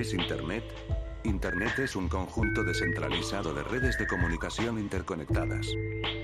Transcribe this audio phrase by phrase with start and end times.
[0.00, 0.64] ¿Qué es Internet?
[1.24, 5.66] Internet es un conjunto descentralizado de redes de comunicación interconectadas.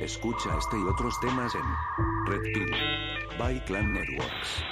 [0.01, 1.61] Escucha este y otros temas en
[2.27, 2.71] Red Pill
[3.39, 4.65] by Clan Networks.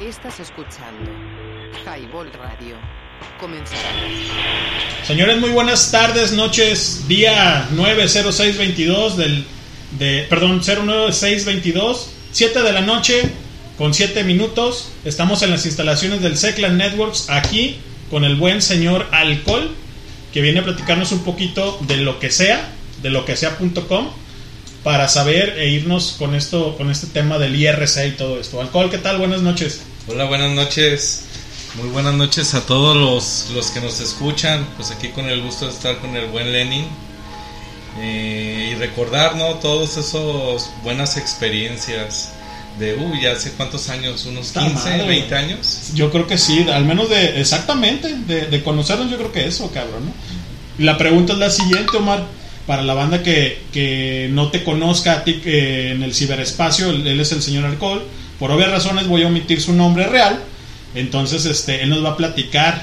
[0.00, 1.10] Estás escuchando
[1.84, 2.76] Highball Radio.
[3.38, 3.82] Comenzamos.
[5.02, 9.46] Señores, muy buenas tardes, noches, día 90622 del
[9.98, 13.30] de perdón, 09622, 7 de la noche
[13.80, 14.90] con 7 minutos.
[15.06, 17.78] Estamos en las instalaciones del Seclan Networks aquí
[18.10, 19.74] con el buen señor Alcohol
[20.34, 24.10] que viene a platicarnos un poquito de lo que sea, de lo que sea.com
[24.84, 28.60] para saber e irnos con esto con este tema del IRC y todo esto.
[28.60, 29.16] Alcohol, ¿qué tal?
[29.16, 29.80] Buenas noches.
[30.08, 31.22] Hola, buenas noches.
[31.76, 34.68] Muy buenas noches a todos los, los que nos escuchan.
[34.76, 36.84] Pues aquí con el gusto de estar con el buen Lenin.
[37.98, 39.54] Eh, y recordar, ¿no?
[39.54, 42.34] Todas esas buenas experiencias
[42.80, 45.06] de, uy, ya hace cuántos años, unos Está 15, madre.
[45.06, 45.90] 20 años.
[45.94, 49.70] Yo creo que sí, al menos de, exactamente, de, de conocernos yo creo que eso,
[49.70, 50.84] cabrón, ¿no?
[50.84, 52.26] La pregunta es la siguiente, Omar,
[52.66, 57.06] para la banda que, que no te conozca a ti eh, en el ciberespacio, él,
[57.06, 58.02] él es el señor Alcohol,
[58.38, 60.40] por obvias razones voy a omitir su nombre real,
[60.94, 62.82] entonces este, él nos va a platicar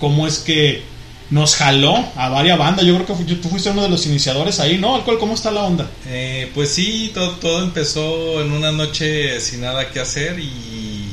[0.00, 0.82] cómo es que
[1.30, 4.78] nos jaló a varias bandas, yo creo que tú fuiste uno de los iniciadores ahí,
[4.78, 4.94] ¿no?
[4.94, 5.88] Alcohol, ¿cómo está la onda?
[6.06, 11.08] Eh, pues sí, todo, todo empezó en una noche sin nada que hacer y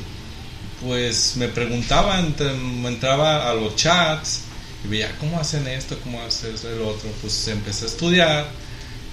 [0.85, 4.41] pues me preguntaban, ent- entraba a los chats
[4.83, 7.09] y veía cómo hacen esto, cómo hacen el otro.
[7.21, 8.47] Pues empecé a estudiar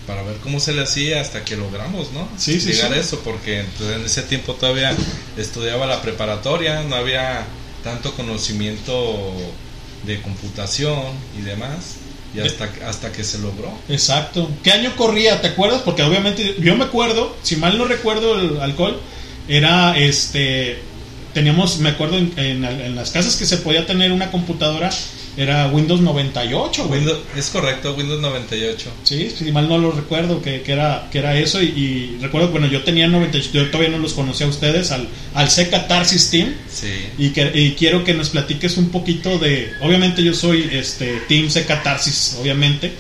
[0.06, 2.26] para ver cómo se le hacía hasta que logramos, ¿no?
[2.38, 2.98] Sí, sí, Llegar sí.
[2.98, 4.94] a eso, porque en ese tiempo todavía
[5.36, 7.44] estudiaba la preparatoria, no había
[7.84, 9.30] tanto conocimiento
[10.04, 11.02] de computación
[11.38, 11.96] y demás,
[12.34, 13.72] y hasta, hasta que se logró.
[13.88, 14.50] Exacto.
[14.62, 15.40] ¿Qué año corría?
[15.40, 15.82] ¿Te acuerdas?
[15.84, 19.00] Porque obviamente yo me acuerdo, si mal no recuerdo el alcohol,
[19.48, 20.78] era este.
[21.34, 24.90] Teníamos, me acuerdo en, en- en las casas que se podía tener una computadora,
[25.38, 26.98] era Windows 98, güey.
[26.98, 28.90] Windows, es correcto, Windows 98.
[29.04, 31.62] Sí, si mal no lo recuerdo, que, que era, que era eso.
[31.62, 35.08] Y, y recuerdo, bueno, yo tenía 98, yo todavía no los conocía a ustedes, al,
[35.34, 36.56] al C Catarsis Team.
[36.68, 36.88] Sí.
[37.18, 39.72] Y, que, y quiero que nos platiques un poquito de.
[39.80, 42.94] Obviamente, yo soy este Team C Catarsis, obviamente.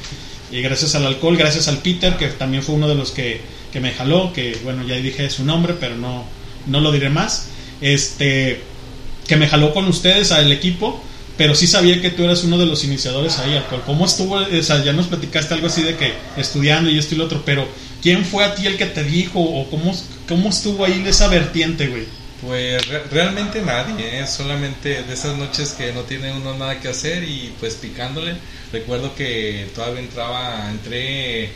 [0.52, 3.40] Y gracias al alcohol, gracias al Peter, que también fue uno de los que,
[3.72, 4.32] que me jaló.
[4.32, 6.24] Que bueno, ya dije su nombre, pero no,
[6.68, 7.48] no lo diré más.
[7.80, 8.60] Este.
[9.26, 11.02] Que me jaló con ustedes al equipo.
[11.38, 13.82] Pero sí sabía que tú eras uno de los iniciadores ahí, alcohol.
[13.86, 14.34] ¿Cómo estuvo?
[14.34, 17.42] O sea, ya nos platicaste algo así de que estudiando y esto y lo otro.
[17.46, 17.66] Pero,
[18.02, 19.40] ¿quién fue a ti el que te dijo?
[19.40, 19.96] ¿O cómo,
[20.28, 22.04] cómo estuvo ahí esa vertiente, güey?
[22.42, 24.26] Pues re- realmente nadie, ¿eh?
[24.26, 28.34] solamente de esas noches que no tiene uno nada que hacer y pues picándole.
[28.72, 31.50] Recuerdo que todavía entraba, entré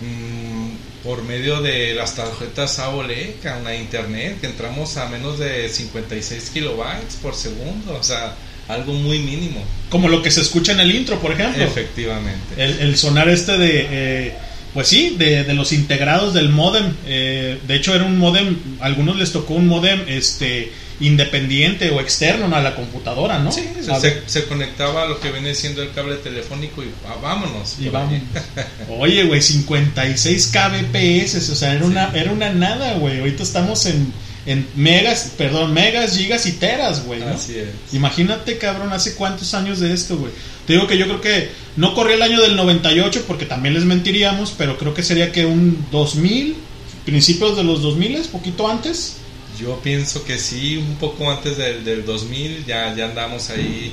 [0.00, 5.68] mm, por medio de las tarjetas AOLEC a una internet, que entramos a menos de
[5.68, 8.34] 56 kilobytes por segundo, o sea,
[8.68, 11.64] algo muy mínimo, Como lo que se escucha en el intro, por ejemplo.
[11.64, 12.54] efectivamente.
[12.56, 14.34] El, el sonar este de, eh,
[14.74, 16.92] pues sí, de, de los integrados del modem.
[17.06, 20.70] Eh, de hecho, era un modem, a algunos les tocó un modem este,
[21.00, 23.50] independiente o externo a la computadora, ¿no?
[23.52, 23.64] Sí,
[24.00, 27.76] se, se- conectaba a lo que viene siendo el cable telefónico y ah, vámonos.
[27.80, 28.20] y vamos.
[28.98, 33.20] Oye, güey, 56 kbps, o sea, era, una, era una nada, güey.
[33.20, 34.12] Ahorita estamos en,
[34.48, 37.20] en megas, perdón, megas, gigas y teras, güey.
[37.20, 37.28] ¿no?
[37.28, 37.68] Así es.
[37.92, 40.32] Imagínate, cabrón, hace cuántos años de esto, güey.
[40.66, 43.84] Te digo que yo creo que no corría el año del 98 porque también les
[43.84, 46.56] mentiríamos, pero creo que sería que un 2000,
[47.04, 49.16] principios de los 2000, poquito antes.
[49.60, 53.92] Yo pienso que sí, un poco antes del, del 2000 ya, ya andamos ahí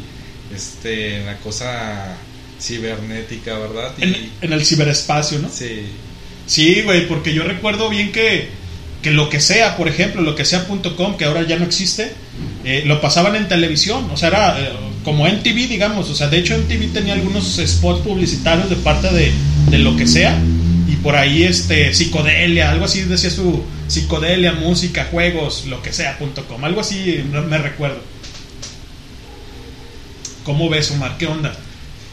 [0.54, 2.16] este, en la cosa
[2.62, 3.94] cibernética, ¿verdad?
[3.98, 5.50] Y, En, en el ciberespacio, ¿no?
[5.50, 5.86] sí,
[6.48, 8.50] Sí, güey, porque yo recuerdo bien que,
[9.06, 12.12] que lo que sea, por ejemplo, lo que sea.com, que ahora ya no existe,
[12.64, 14.72] eh, lo pasaban en televisión, o sea, era eh,
[15.04, 19.32] como MTV, digamos, o sea, de hecho MTV tenía algunos spots publicitarios de parte de,
[19.70, 20.36] de lo que sea,
[20.88, 26.66] y por ahí este, psicodelia, algo así decía su psicodelia, música, juegos, lo que sea.com,
[26.66, 28.00] algo así me recuerdo.
[30.44, 31.18] ¿Cómo ves, Omar?
[31.20, 31.56] ¿Qué onda?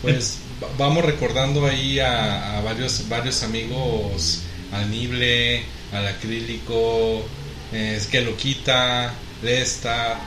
[0.02, 4.40] pues va- vamos recordando ahí a, a varios, varios amigos,
[4.72, 5.62] al Nible,
[5.92, 7.24] al acrílico,
[7.72, 10.18] eh, es que lo quita, Lesta,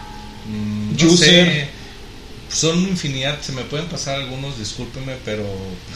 [0.45, 1.27] mm, no User.
[1.45, 1.67] sé,
[2.49, 5.43] son infinidad, se me pueden pasar algunos, discúlpeme, pero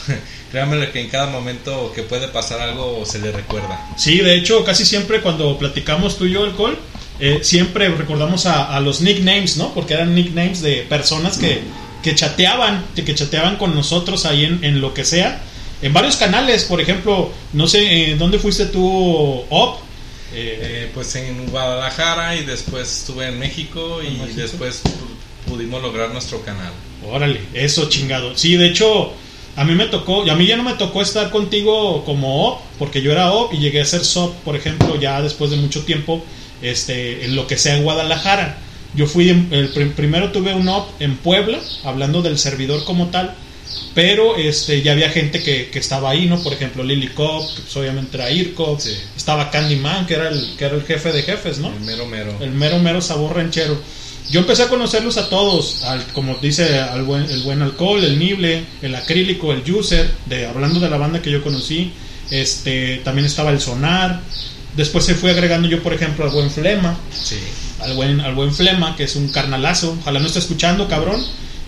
[0.50, 3.80] créanme que en cada momento que puede pasar algo se le recuerda.
[3.96, 6.78] Sí, de hecho, casi siempre cuando platicamos tú y yo, alcohol,
[7.20, 9.72] eh, siempre recordamos a, a los nicknames, ¿no?
[9.74, 11.60] Porque eran nicknames de personas que,
[12.02, 15.42] que chateaban, que, que chateaban con nosotros ahí en, en lo que sea.
[15.82, 19.78] En varios canales, por ejemplo, no sé, eh, ¿dónde fuiste tú, Op?
[20.32, 26.40] Eh, pues en Guadalajara y después estuve en México y después pu- pudimos lograr nuestro
[26.42, 26.72] canal.
[27.10, 28.36] Órale, eso chingado.
[28.36, 29.12] Sí, de hecho,
[29.56, 32.60] a mí me tocó, y a mí ya no me tocó estar contigo como OP,
[32.78, 35.84] porque yo era OP y llegué a ser SOP, por ejemplo, ya después de mucho
[35.84, 36.22] tiempo,
[36.62, 38.58] este, en lo que sea en Guadalajara.
[38.94, 43.06] Yo fui, en- el prim- primero tuve un OP en Puebla, hablando del servidor como
[43.08, 43.34] tal,
[43.94, 46.42] pero este, ya había gente que, que estaba ahí, ¿no?
[46.42, 48.94] Por ejemplo, Lily Cop, que pues, obviamente era Irko, Sí.
[49.16, 51.68] estaba Candyman, que era, el, que era el jefe de jefes, ¿no?
[51.72, 52.36] El mero mero.
[52.40, 53.80] el mero mero sabor ranchero.
[54.30, 58.16] Yo empecé a conocerlos a todos, al, como dice al buen, el buen alcohol, el
[58.18, 61.92] nible, el acrílico, el user, de, hablando de la banda que yo conocí,
[62.30, 64.20] este, también estaba el sonar,
[64.76, 67.38] después se fue agregando yo por ejemplo al buen flema, Sí.
[67.80, 71.20] al buen, al buen flema, que es un carnalazo, ojalá no esté escuchando cabrón,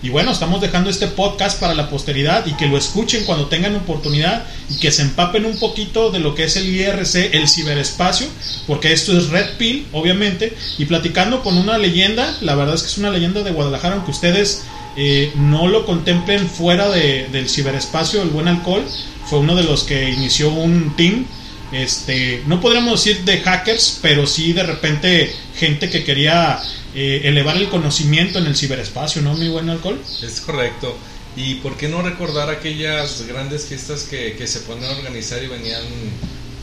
[0.03, 3.75] y bueno, estamos dejando este podcast para la posteridad y que lo escuchen cuando tengan
[3.75, 8.27] oportunidad y que se empapen un poquito de lo que es el IRC, el ciberespacio,
[8.67, 12.87] porque esto es Red Pill, obviamente, y platicando con una leyenda, la verdad es que
[12.89, 14.63] es una leyenda de Guadalajara, aunque ustedes
[14.97, 18.83] eh, no lo contemplen fuera de- del ciberespacio, el buen alcohol,
[19.25, 21.25] fue uno de los que inició un team.
[21.71, 26.59] Este, no podríamos decir de hackers, pero sí de repente gente que quería
[26.95, 29.99] eh, elevar el conocimiento en el ciberespacio, ¿no, mi buen alcohol?
[30.21, 30.95] Es correcto.
[31.35, 35.47] ¿Y por qué no recordar aquellas grandes fiestas que, que se ponen a organizar y
[35.47, 35.81] venían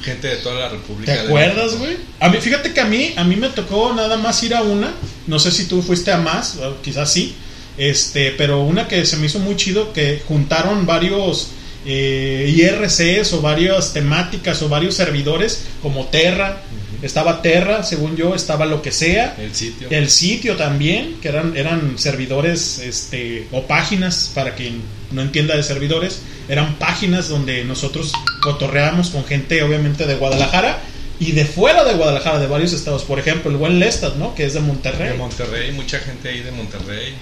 [0.03, 1.13] gente de toda la República?
[1.13, 1.97] ¿Te acuerdas, güey?
[2.21, 4.93] A mí, fíjate que a mí, a mí me tocó nada más ir a una,
[5.27, 7.35] no sé si tú fuiste a más, quizás sí,
[7.77, 11.49] este, pero una que se me hizo muy chido, que juntaron varios
[11.87, 16.63] eh, IRCs o varias temáticas o varios servidores, como Terra,
[17.03, 19.89] estaba Terra, según yo, estaba lo que sea, El sitio.
[19.91, 25.63] El sitio también, que eran, eran servidores este, o páginas, para quien no entienda de
[25.63, 28.13] servidores, eran páginas donde nosotros
[28.43, 30.81] cotorreábamos con gente obviamente de Guadalajara
[31.19, 33.05] y de fuera de Guadalajara, de varios estados.
[33.05, 34.35] Por ejemplo, el buen Lestat, ¿no?
[34.35, 35.11] Que es de Monterrey.
[35.11, 37.15] De Monterrey, mucha gente ahí de Monterrey.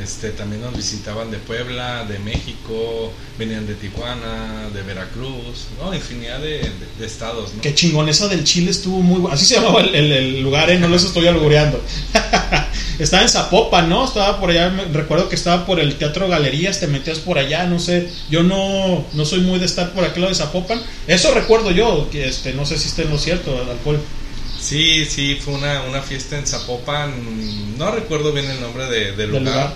[0.00, 6.38] Este, también nos visitaban de Puebla, de México, venían de Tijuana, de Veracruz, no, infinidad
[6.38, 7.60] de, de- de estados, ¿no?
[7.60, 10.78] Qué chingón, esa del Chile estuvo muy Así se llamaba el, lugar, ¿eh?
[10.78, 11.82] no los estoy albureando.
[13.00, 14.04] estaba en Zapopan, ¿no?
[14.04, 17.66] Estaba por allá, me- recuerdo que estaba por el Teatro Galerías, te metías por allá,
[17.66, 18.08] no sé.
[18.30, 20.80] Yo no, no soy muy de estar por aquel lado de Zapopan.
[21.08, 23.98] Eso recuerdo yo, que este, no sé si esté en lo cierto, alcohol.
[24.60, 29.30] Sí, sí, fue una, una fiesta en Zapopan, no recuerdo bien el nombre de- del
[29.30, 29.74] lugar, lugar.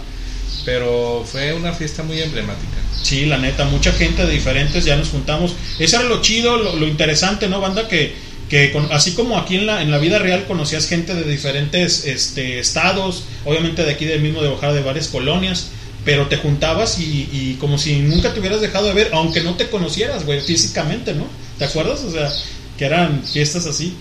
[0.64, 2.72] pero fue una fiesta muy emblemática.
[3.02, 5.54] Sí, la neta, mucha gente de diferentes ya nos juntamos.
[5.78, 7.88] Eso era lo chido, lo, lo interesante, ¿no, banda?
[7.88, 8.14] Que,
[8.48, 12.04] que con- así como aquí en la, en la vida real conocías gente de diferentes
[12.04, 15.69] este, estados, obviamente de aquí del mismo de Guadalajara, de varias colonias,
[16.04, 19.54] pero te juntabas y, y como si nunca te hubieras dejado de ver, aunque no
[19.54, 21.26] te conocieras, güey, físicamente, ¿no?
[21.58, 22.00] ¿Te acuerdas?
[22.04, 22.31] O sea,
[22.78, 23.94] que eran fiestas así.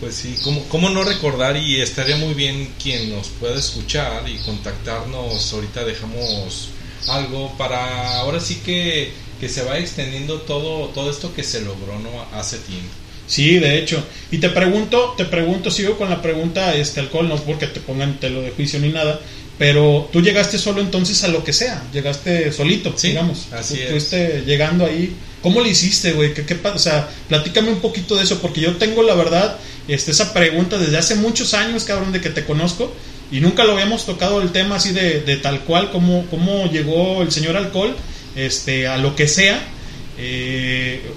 [0.00, 1.56] Pues sí, ¿cómo, ¿cómo no recordar?
[1.56, 5.52] Y estaría muy bien quien nos pueda escuchar y contactarnos.
[5.52, 6.68] Ahorita dejamos
[7.08, 9.10] algo para ahora sí que,
[9.40, 12.38] que se va extendiendo todo, todo esto que se logró ¿no?
[12.38, 12.88] hace tiempo.
[13.26, 14.02] Sí, de hecho.
[14.30, 18.18] Y te pregunto, te pregunto, sigo con la pregunta, este alcohol, no porque te pongan
[18.20, 19.20] telo de juicio ni nada,
[19.58, 23.48] pero tú llegaste solo entonces a lo que sea, llegaste solito, Sí, digamos.
[23.52, 23.90] así Tú es.
[23.90, 25.14] Fuiste llegando ahí.
[25.42, 26.32] ¿Cómo le hiciste, güey?
[26.34, 29.58] ¿Qué, qué o sea, platícame un poquito de eso, porque yo tengo la verdad,
[29.88, 32.94] este, esa pregunta desde hace muchos años, cabrón, de que te conozco,
[33.30, 37.22] y nunca lo habíamos tocado el tema así de, de tal cual, cómo, cómo llegó
[37.22, 37.96] el señor alcohol,
[38.34, 39.74] este, a lo que sea.
[40.16, 41.14] Eh,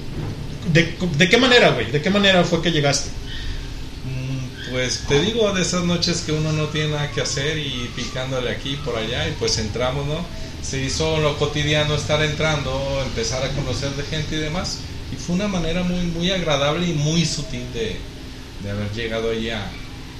[0.74, 1.92] ¿de, ¿De qué manera, güey?
[1.92, 3.12] ¿De qué manera fue que llegaste?
[4.04, 7.92] Mm, Pues te digo de esas noches que uno no tiene nada que hacer y
[7.96, 10.30] picándole aquí por allá y pues entramos, ¿no?
[10.62, 14.80] Se hizo lo cotidiano estar entrando, empezar a conocer de gente y demás.
[15.12, 18.04] Y fue una manera muy, muy agradable y muy sutil de,
[18.63, 19.63] de haber llegado ahí a,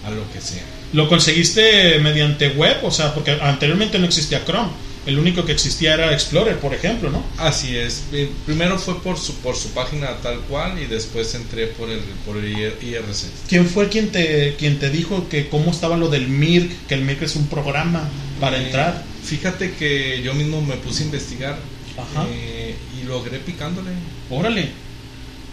[0.10, 0.63] lo que sea.
[0.93, 2.77] ¿Lo conseguiste mediante web?
[2.83, 4.69] O sea, porque anteriormente no existía Chrome.
[5.05, 7.24] El único que existía era Explorer, por ejemplo, ¿no?
[7.39, 8.03] Así es.
[8.13, 12.00] Eh, Primero fue por su, por su página tal cual y después entré por el,
[12.24, 13.25] por el IRC.
[13.50, 16.86] ¿Quién fue quien te, quien te dijo que cómo estaba lo del MIRC?
[16.88, 18.07] Que el MIRC es un programa
[18.39, 19.03] para Eh, entrar.
[19.24, 21.57] Fíjate que yo mismo me puse a investigar
[21.98, 22.27] Ajá.
[22.31, 23.89] eh, y logré picándole.
[24.29, 24.69] Órale.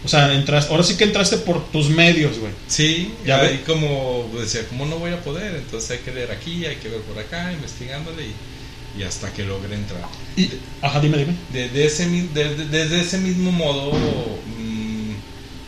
[0.03, 2.53] O sea, entras, ahora sí que entraste por tus medios, güey.
[2.67, 5.55] Sí, Ya ahí como decía, ¿cómo no voy a poder?
[5.55, 9.43] Entonces hay que leer aquí, hay que ver por acá, investigándole y, y hasta que
[9.43, 10.01] logré entrar.
[10.37, 10.49] Y,
[10.81, 11.33] ajá, dime, dime.
[11.51, 15.11] Desde ese, mi- de- de- desde ese mismo modo mm,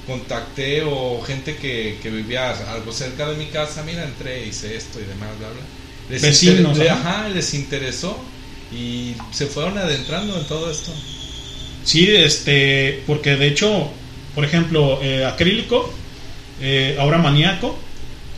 [0.07, 4.99] contacté o gente que, que vivía algo cerca de mi casa, mira, entré, hice esto
[4.99, 5.61] y demás, bla, bla.
[6.09, 8.17] Les Vecinos, inter- ajá, les interesó
[8.73, 10.93] y se fueron adentrando en todo esto.
[11.83, 13.91] Sí, este, porque de hecho,
[14.35, 15.91] por ejemplo, eh, acrílico,
[16.61, 17.77] eh, ahora maníaco,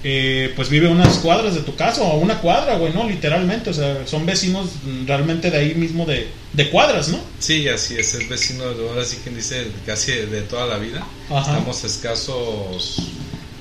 [0.05, 3.07] eh, pues vive unas cuadras de tu casa o una cuadra, güey, ¿no?
[3.07, 4.67] Literalmente, o sea, son vecinos
[5.05, 7.19] realmente de ahí mismo de, de cuadras, ¿no?
[7.39, 11.05] Sí, así es, es vecino de ahora sí quien dice casi de toda la vida.
[11.29, 11.39] Ajá.
[11.53, 12.97] Estamos escasos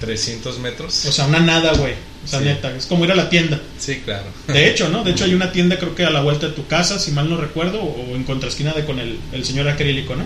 [0.01, 1.05] 300 metros.
[1.07, 1.95] O sea, una nada, güey.
[2.25, 2.45] O sea, Sí.
[2.45, 3.61] neta, es como ir a la tienda.
[3.79, 4.27] Sí, claro.
[4.49, 5.05] De hecho, ¿no?
[5.05, 7.29] De hecho hay una tienda creo que a la vuelta de tu casa, si mal
[7.31, 10.25] no recuerdo, o en contraesquina de con el, el señor acrílico, ¿no?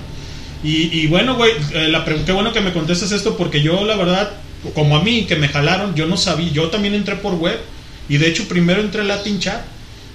[0.64, 3.96] Y, y bueno, güey, eh, la qué bueno que me contestas esto porque yo la
[3.96, 4.32] verdad,
[4.74, 7.60] como a mí que me jalaron, yo no sabía, yo también entré por web
[8.08, 9.64] y de hecho primero entré a Latin Chat.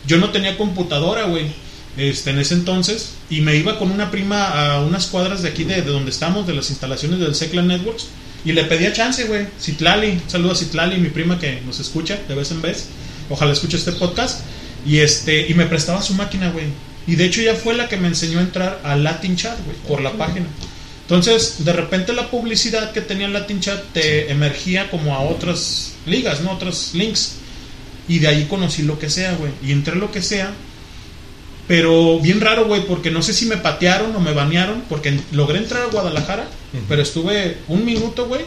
[0.08, 1.46] Yo no tenía computadora, güey.
[1.98, 5.66] Este, en ese entonces y me iba con una prima a unas cuadras de aquí
[5.66, 8.08] de, de donde estamos, de las instalaciones del Secla Networks
[8.44, 9.48] y le pedía chance, güey.
[9.60, 12.88] Citlali, saludo a Citlali, mi prima que nos escucha de vez en vez.
[13.30, 14.42] Ojalá escuche este podcast.
[14.86, 16.66] Y este y me prestaba su máquina, güey.
[17.08, 19.78] Y de hecho ella fue la que me enseñó a entrar a Latin Chat, güey,
[19.88, 20.46] por la página.
[21.02, 26.42] Entonces, de repente la publicidad que tenía Latin Chat te emergía como a otras ligas,
[26.42, 26.52] ¿no?
[26.52, 27.34] Otros links.
[28.08, 29.52] Y de ahí conocí lo que sea, güey.
[29.64, 30.54] Y entré lo que sea.
[31.68, 35.58] Pero bien raro, güey, porque no sé si me patearon o me banearon, porque logré
[35.60, 36.48] entrar a Guadalajara,
[36.90, 38.42] pero estuve un minuto, güey,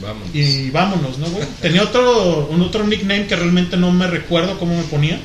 [0.00, 0.28] Vamos.
[0.32, 1.44] y vámonos, ¿no, güey?
[1.60, 5.18] Tenía otro, un otro nickname que realmente no me recuerdo cómo me ponía,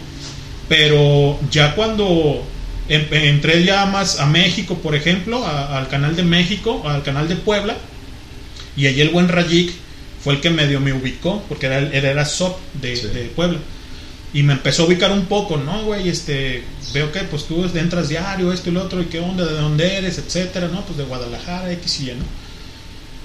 [0.67, 2.43] pero ya cuando
[2.89, 7.35] entré ya más a México, por ejemplo, a- al canal de México, al canal de
[7.35, 7.75] Puebla,
[8.75, 9.71] y allí el buen Rayik
[10.23, 13.07] fue el que medio me ubicó, porque era, era, era SOP de, Sí.
[13.07, 13.59] de Puebla.
[14.33, 16.09] Y me empezó a ubicar un poco, ¿no, güey?
[16.09, 16.63] Este,
[16.93, 19.95] veo que pues tú entras diario, esto y lo otro, y qué onda, de dónde
[19.95, 20.81] eres, etcétera, ¿no?
[20.85, 22.25] Pues de Guadalajara, X y Y, ¿no?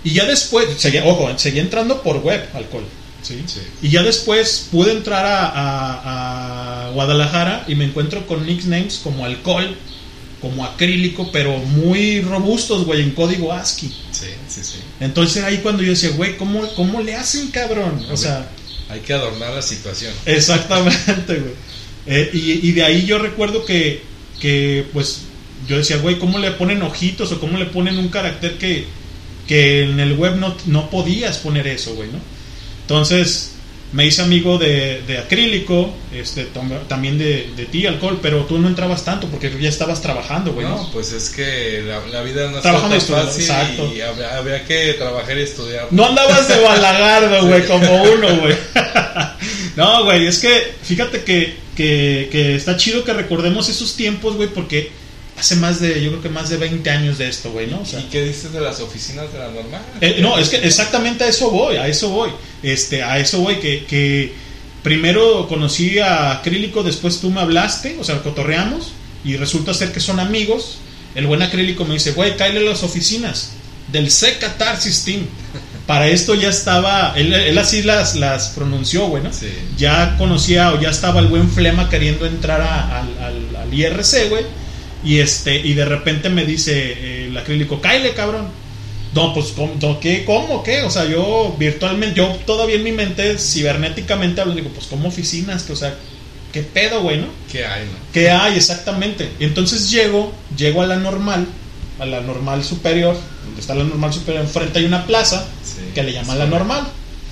[0.04, 2.85] Y ya después, seguía, ojo, seguía entrando por web, alcohol,
[3.23, 3.43] ¿sí?
[3.47, 3.61] Sí.
[3.83, 9.25] Y ya después pude entrar a, a- a Guadalajara y me encuentro con nicknames como
[9.25, 9.76] alcohol,
[10.41, 13.88] como acrílico, pero muy robustos, güey, en código ASCII.
[14.11, 14.79] Sí, sí, sí.
[15.00, 18.05] Entonces ahí cuando yo decía, güey, ¿cómo, ¿cómo le hacen, cabrón?
[18.11, 18.49] O sea,
[18.88, 20.12] Hay que adornar la situación.
[20.26, 21.52] exactamente, güey.
[22.07, 24.02] Eh, y, y de ahí yo recuerdo que,
[24.41, 25.21] que, pues,
[25.69, 28.85] yo decía, güey, ¿cómo le ponen ojitos o cómo le ponen un carácter que,
[29.47, 32.19] que en el web no, no podías poner eso, güey, ¿no?
[32.92, 33.52] Entonces
[33.92, 38.58] me hice amigo de, de acrílico, este, tam- también de, de ti, alcohol, pero tú
[38.58, 40.90] no entrabas tanto porque ya estabas trabajando, güey, ¿no?
[40.92, 43.92] Pues es que la, la vida no Trabajando está tan fácil exacto.
[43.94, 45.88] y habría, habría que trabajar y estudiar.
[45.90, 48.56] No andabas de balagardo, güey, como uno, güey.
[49.76, 54.49] No, güey, es que fíjate que, que, que está chido que recordemos esos tiempos, güey,
[54.50, 54.90] porque
[55.39, 57.81] hace más de, yo creo que más de 20 años de esto, güey, ¿no?
[57.81, 59.83] O sea, ¿Y qué dices de las oficinas de la normal?
[60.01, 62.31] eh, no, es que exactamente a eso voy, a eso voy.
[62.62, 64.33] Este, a eso voy, que, que
[64.83, 68.93] primero conocí a Acrílico, después tú me hablaste, o sea, cotorreamos,
[69.25, 70.79] y resulta ser que son amigos.
[71.15, 73.51] El buen Acrílico me dice, güey, cállale a las oficinas
[73.91, 75.27] del C Catarsis Team.
[75.87, 79.33] Para esto ya estaba, él, él así las, las pronunció, güey, ¿no?
[79.33, 79.49] Sí.
[79.77, 84.45] Ya conocía o ya estaba el buen Flema queriendo entrar a- al- al IRC, güey.
[85.04, 88.47] Y este, y de repente me dice eh, el acrílico, cáile, cabrón.
[89.14, 90.25] No, pues, ¿cómo, no, ¿qué?
[90.25, 90.62] ¿Cómo?
[90.62, 90.82] ¿Qué?
[90.82, 95.64] O sea, yo virtualmente, yo todavía en mi mente, cibernéticamente hablo, digo, pues, ¿cómo oficinas?
[95.64, 95.94] Que, o sea,
[96.52, 97.26] ¿qué pedo, güey, no?
[97.50, 97.92] ¿Qué hay, no?
[98.12, 99.30] ¿Qué hay exactamente?
[99.38, 101.47] Y entonces llego, llego a la normal,
[101.99, 106.02] a la normal superior, donde está la normal superior, enfrente hay una plaza Sí, que
[106.02, 106.87] le llaman la normal.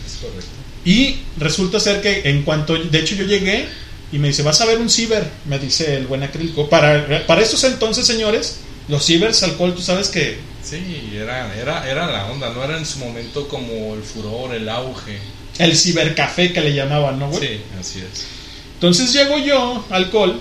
[0.07, 0.51] Es correcto.
[0.85, 3.67] Y resulta ser que en cuanto, de hecho yo llegué
[4.13, 6.69] y me dice, vas a ver un ciber, me dice el buen acrílico.
[6.69, 12.07] Para, para estos entonces, señores, los cibers, alcohol, tú sabes que Sí, era, era, era
[12.07, 15.19] la onda, no era en su momento como el furor, el auge.
[15.59, 17.41] el cibercafé que le llamaban, ¿no, güey?
[17.41, 18.27] Sí, así es.
[18.75, 20.41] Entonces llego yo, alcohol,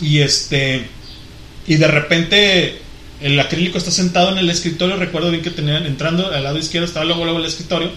[0.00, 0.86] y este,
[1.66, 2.78] y de repente
[3.20, 6.86] el acrílico está sentado en el escritorio, recuerdo bien que tenían, entrando al lado izquierdo
[6.86, 7.90] estaba luego, luego el escritorio,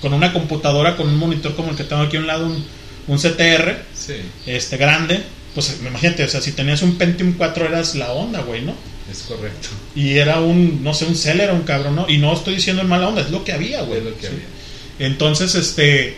[0.00, 2.64] con una computadora, con un monitor como el que tengo aquí a un lado, un,
[3.06, 4.14] un CTR, Sí,
[4.46, 5.22] este grande,
[5.54, 8.72] pues imagínate, o sea, si tenías un Pentium 4 eras la onda, güey, ¿no?
[9.10, 9.68] es correcto.
[9.94, 12.06] Y era un, no sé, un Celer, un cabrón, ¿no?
[12.08, 13.98] Y no estoy diciendo en mala onda, es lo que había, güey.
[14.00, 14.26] Es lo que Sí.
[14.32, 15.06] había.
[15.08, 16.16] Entonces, este,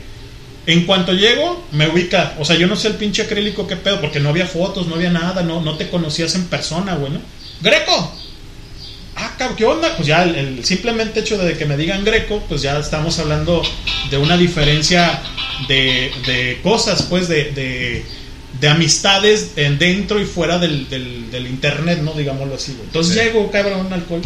[0.66, 4.00] en cuanto llego, me ubica, o sea, yo no sé el pinche acrílico qué pedo,
[4.00, 7.20] porque no había fotos, no había nada, no, no te conocías en persona, güey, ¿no?
[7.60, 8.14] ¡Greco!
[9.38, 9.94] Cabrón, ¿qué onda?
[9.96, 13.62] Pues ya el, el simplemente hecho de que me digan greco, pues ya estamos hablando
[14.10, 15.20] de una diferencia
[15.68, 18.04] de, de cosas, pues, de, de,
[18.60, 22.12] de amistades en- dentro y fuera del, del, del internet, ¿no?
[22.14, 22.84] Digámoslo así, güey.
[22.86, 23.20] Entonces Sí.
[23.20, 24.22] llego, cabrón, alcohol.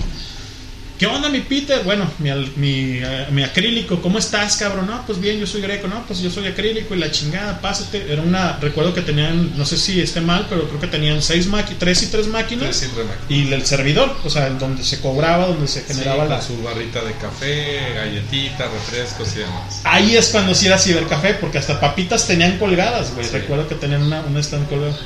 [1.03, 1.83] ¿Qué onda, mi Peter?
[1.83, 4.87] Bueno, mi, mi, eh, mi acrílico, ¿cómo estás, cabrón?
[4.87, 8.07] No, pues bien, yo soy greco, no, pues yo soy acrílico y la chingada, pásate.
[8.09, 11.49] Era una, recuerdo que tenían, no sé si esté mal, pero creo que tenían seis
[11.49, 12.79] máquinas, tres y tres máquinas.
[12.79, 13.35] Tres y remate.
[13.35, 16.41] Y el servidor, o sea, donde se cobraba, donde se generaba Sí, la...
[16.41, 19.81] su barrita de café, galletitas, refrescos y demás.
[19.83, 23.27] Ahí es cuando sí era cibercafé, porque hasta papitas tenían colgadas, güey.
[23.27, 23.33] Sí.
[23.33, 24.97] Recuerdo que tenían una, una stand colgada.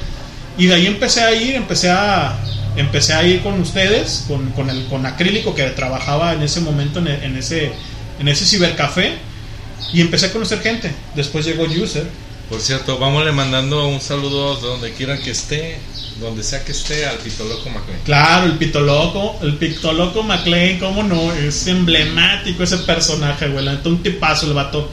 [0.58, 2.38] Y de ahí empecé a ir, empecé a
[2.76, 6.98] empecé a ir con ustedes, con, con el con acrílico que trabajaba en ese momento
[7.00, 7.72] en, e- en ese
[8.18, 9.14] en ese cibercafé
[9.92, 10.90] y empecé a conocer gente.
[11.14, 12.06] Después llegó User.
[12.48, 15.78] Por cierto, vámonos mandando un saludo de donde quieran que esté,
[16.20, 18.00] donde sea que esté, al Pitoloco McLean.
[18.04, 23.64] Claro, el Pitoloco, el Pitoloco McLean, cómo no, es emblemático ese personaje, güey.
[23.64, 24.88] La un tipazo el vato.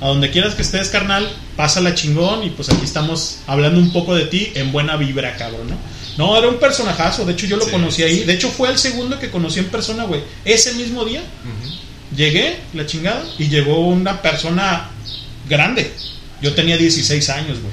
[0.00, 2.42] A donde quieras que estés, carnal, pásala chingón.
[2.44, 5.76] Y pues aquí estamos hablando un poco de ti en buena vibra, cabrón, ¿no?
[6.18, 7.24] No, era un personajazo.
[7.24, 8.18] De hecho, yo lo Sí, conocí ahí.
[8.18, 8.24] sí.
[8.24, 10.20] De hecho, fue el segundo que conocí en persona, güey.
[10.44, 11.22] Ese mismo día
[12.14, 14.90] llegué, la chingada, y llegó una persona
[15.48, 15.92] grande.
[16.42, 17.72] Yo tenía 16 años, güey.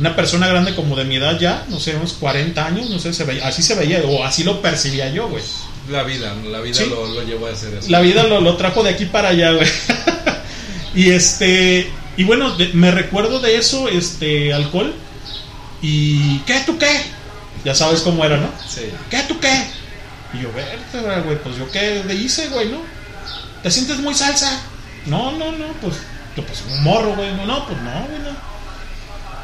[0.00, 3.12] Una persona grande como de mi edad ya, no sé, unos 40 años, no sé,
[3.12, 5.42] se veía, así se veía, o así lo percibía yo, güey.
[5.88, 6.86] La vida, la vida Sí.
[6.88, 7.90] lo, lo llevó a hacer eso.
[7.90, 9.68] La vida lo, lo trajo de aquí para allá, güey.
[10.94, 11.88] y este.
[12.16, 14.94] Y bueno, de- me recuerdo de eso, este, alcohol.
[15.82, 16.38] Y.
[16.40, 16.88] ¿Qué, tú qué?
[17.64, 18.48] Ya sabes cómo era, ¿no?
[18.68, 18.90] Sí.
[19.10, 19.66] ¿Qué, tú qué?
[20.34, 22.80] Y yo, vértebra, güey, pues yo qué le hice, güey, ¿no?
[23.62, 24.60] ¿Te sientes muy salsa?
[25.06, 25.96] No, no, no, pues.
[26.36, 27.32] Yo, pues un morro, güey.
[27.34, 28.30] No, no, pues no, güey, no.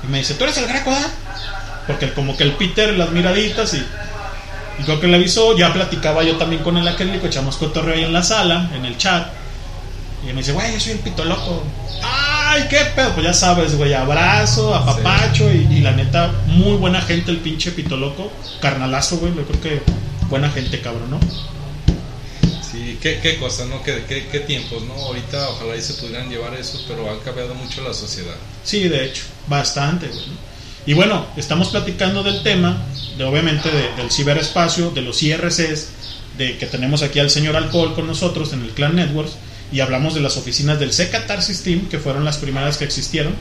[0.05, 1.07] Y me dice, ¿tú eres el greco, ah?
[1.87, 3.87] Porque como que el Peter, las miraditas y.
[4.79, 8.05] Y creo que le avisó, ya platicaba yo también con el acrílico, echamos cotorreo ahí
[8.05, 9.29] en la sala, en el chat.
[10.23, 11.65] Y me dice, güey, yo soy el pito loco.
[12.52, 13.12] Ay, qué pedo.
[13.14, 15.50] Pues ya sabes, güey, abrazo, apapacho.
[15.52, 18.30] Y, y la neta, muy buena gente el pinche pito loco.
[18.61, 19.83] Carnalazo, güey, yo creo que
[20.28, 21.21] buena gente, cabrón, ¿no?
[22.62, 23.83] Sí, qué, qué cosas, ¿no?
[23.83, 24.95] Qué, qué, qué tiempos, ¿no?
[24.95, 28.35] Ahorita ojalá y se pudieran llevar eso, pero ha cambiado mucho la sociedad.
[28.64, 30.27] Sí, de hecho, bastante, güey.
[30.27, 30.51] ¿no?
[30.87, 32.77] Y bueno, estamos platicando del tema,
[33.18, 35.88] de obviamente de- del ciberespacio, de los IRCs,
[36.38, 39.33] de que tenemos aquí al señor Alcohol con nosotros en el Clan Networks,
[39.72, 43.35] y hablamos de las oficinas del C-Catarsis Team, que fueron las primeras que existieron.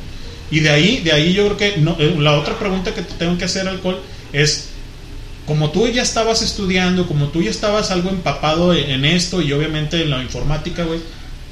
[0.52, 3.14] Y de ahí, de ahí yo creo que no, eh, la otra pregunta que te
[3.16, 4.00] tengo que hacer, Alcohol,
[4.34, 4.70] es
[5.46, 9.52] como tú ya estabas estudiando, como tú ya estabas algo empapado en en esto y
[9.52, 11.00] obviamente en la informática, güey,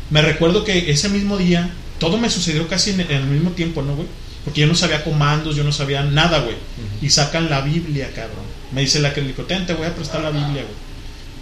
[0.09, 3.95] me recuerdo que ese mismo día todo me sucedió casi en, el mismo tiempo, ¿no,
[3.95, 4.07] güey?
[4.45, 6.55] Porque yo no sabía comandos, yo no sabía nada, güey.
[7.01, 8.45] Y sacan la Biblia, cabrón.
[8.71, 10.86] Me dice la que le dijo, "Ten, te voy a prestar la Biblia, güey.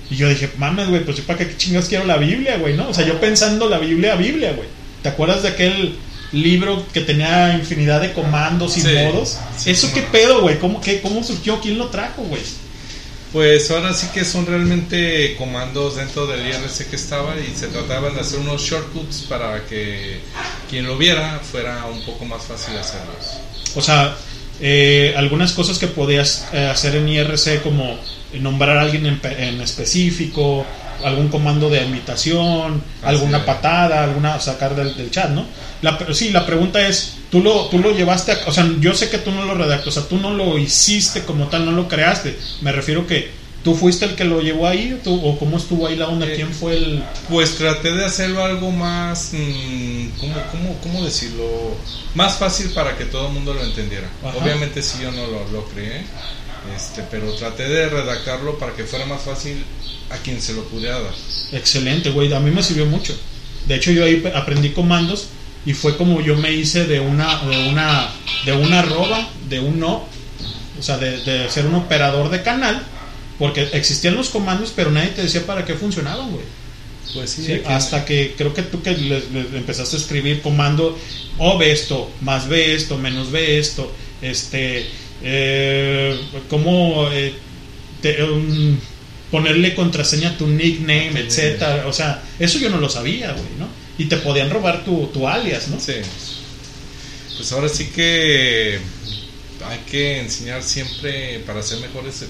[0.10, 2.90] Y yo dije, mames, güey, pues yo para qué chingados quiero la Biblia, güey, ¿no?
[2.90, 4.68] O sea, yo pensando la Biblia, Biblia, güey.
[5.02, 5.96] ¿Te acuerdas de aquel
[6.32, 9.38] libro que tenía infinidad de comandos y Sí, modos?
[9.58, 10.60] sí, ¿Eso qué pedo, güey?
[10.60, 11.60] ¿Cómo, qué, ¿Cómo surgió?
[11.62, 12.42] ¿Quién lo trajo, güey?
[13.34, 18.14] Pues ahora sí que son realmente comandos dentro del IRC que estaba y se trataban
[18.16, 20.20] de hacer unos shortcuts para que
[20.70, 23.34] quien lo viera fuera un poco más fácil hacerlos.
[23.76, 24.16] O sea,
[24.62, 28.00] eh, algunas cosas que podías eh, hacer en IRC como
[28.34, 30.66] nombrar a alguien en, en específico,
[31.04, 33.44] algún comando de invitación, Así alguna es.
[33.44, 35.46] patada, alguna sacar del, del chat, ¿no?
[35.82, 39.10] La, sí, la pregunta es, ¿tú lo, tú lo llevaste a, o sea, yo sé
[39.10, 41.88] que tú no lo redactas, o sea, tú no lo hiciste como tal, no lo
[41.88, 43.30] creaste, me refiero que
[43.64, 46.34] tú fuiste el que lo llevó ahí, tú, o cómo estuvo ahí la onda, Eh,
[46.36, 47.04] quién fue el...
[47.30, 51.76] Pues traté de hacerlo algo más, mm, ¿cómo, cómo, cómo decirlo?
[52.14, 54.08] Más fácil para que todo el mundo lo entendiera.
[54.24, 54.38] Ajá.
[54.38, 56.04] Obviamente si yo no lo, lo creé,
[56.76, 59.64] este, pero traté de redactarlo para que fuera más fácil
[60.10, 61.14] a quien se lo pudiera dar.
[61.52, 62.32] Excelente, güey.
[62.34, 63.16] A mí me sirvió mucho.
[63.68, 65.28] De hecho, yo ahí aprendí comandos
[65.66, 68.10] y fue como yo me hice de una, de una,
[68.46, 70.06] de una arroba, de un no,
[70.80, 72.84] o sea, de, de ser un operador de canal,
[73.40, 76.44] porque existían los comandos, pero nadie te decía para qué funcionaban, güey.
[77.14, 80.98] Pues sí, hasta que creo que tú que le- le empezaste a escribir comando
[81.38, 84.86] o ve esto, más ve esto, menos ve esto, este,
[85.24, 87.34] eh, cómo eh,
[88.02, 88.78] te- um,
[89.32, 91.20] ponerle contraseña a tu nickname, Sí.
[91.28, 93.68] etcétera, o sea, eso yo no lo sabía, güey, ¿no?
[93.98, 95.80] Y te podían robar tu, tu alias, ¿no?
[95.80, 95.94] Sí.
[97.38, 98.80] Pues ahora sí que
[99.68, 102.28] hay que enseñar siempre para ser mejores, eh,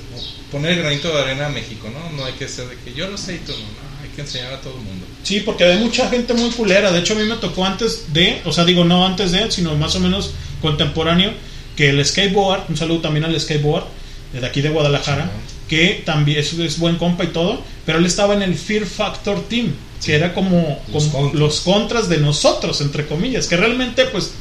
[0.51, 2.15] poner el granito de arena a México, ¿no?
[2.17, 4.21] No hay que ser de que yo lo sé y tú no, no, hay que
[4.21, 5.05] enseñar a todo el mundo.
[5.23, 6.91] Sí, porque hay mucha gente muy culera.
[6.91, 9.75] De hecho, a mí me tocó antes de, o sea, digo, no antes de, sino
[9.75, 11.33] más o menos contemporáneo,
[11.75, 13.85] que el skateboard, un saludo también al skateboard,
[14.33, 15.29] de aquí de Guadalajara,
[15.67, 19.47] que también es, es buen compa y todo, pero él estaba en el Fear Factor
[19.47, 21.39] Team, que era como, Los como contras.
[21.39, 24.33] los contras de nosotros, entre comillas, que realmente, pues,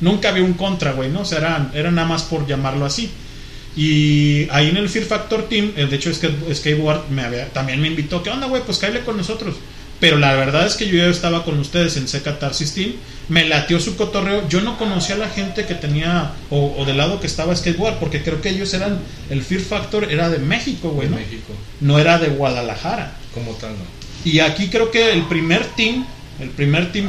[0.00, 1.20] nunca había un contra, güey, ¿no?
[1.20, 3.10] O sea, era, era nada más por llamarlo así.
[3.76, 7.48] Y ahí en el Fear Factor Team, eh, de hecho es que Skateboard me había,
[7.52, 8.62] también me invitó, ¿qué onda, güey?
[8.62, 9.54] Pues cállate con nosotros.
[9.98, 12.92] Pero la verdad es que yo ya estaba con ustedes en Seca Tarsis Team,
[13.28, 14.46] me latió su cotorreo.
[14.48, 17.98] Yo no conocía a la gente que tenía, o, o del lado que estaba Skateboard,
[17.98, 18.98] porque creo que ellos eran,
[19.30, 21.16] el Fear Factor era de México, güey, ¿no?
[21.16, 23.14] México, No era de Guadalajara.
[23.32, 23.84] como tal, no.
[24.24, 26.04] Y aquí creo que el primer team,
[26.40, 27.08] el primer team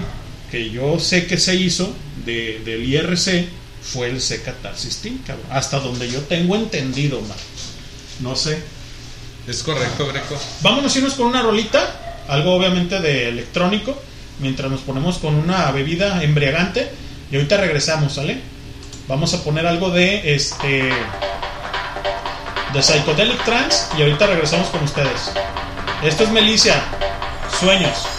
[0.49, 1.93] que yo sé que se hizo
[2.25, 3.47] de, del IRC
[3.81, 5.45] fue el C Catarsis Team, cabrón.
[5.51, 7.37] Hasta donde yo tengo entendido, man.
[8.21, 8.59] No sé.
[9.47, 10.39] Es correcto, Greco.
[10.61, 13.99] Vámonos irnos con una rolita, algo obviamente de electrónico,
[14.39, 16.89] mientras nos ponemos con una bebida embriagante.
[17.31, 18.39] Y ahorita regresamos, ¿sale?
[19.07, 20.89] Vamos a poner algo de este.
[22.73, 25.31] de Psychedelic Trance y ahorita regresamos con ustedes.
[26.03, 26.81] Esto es Melicia,
[27.59, 28.16] Sueños.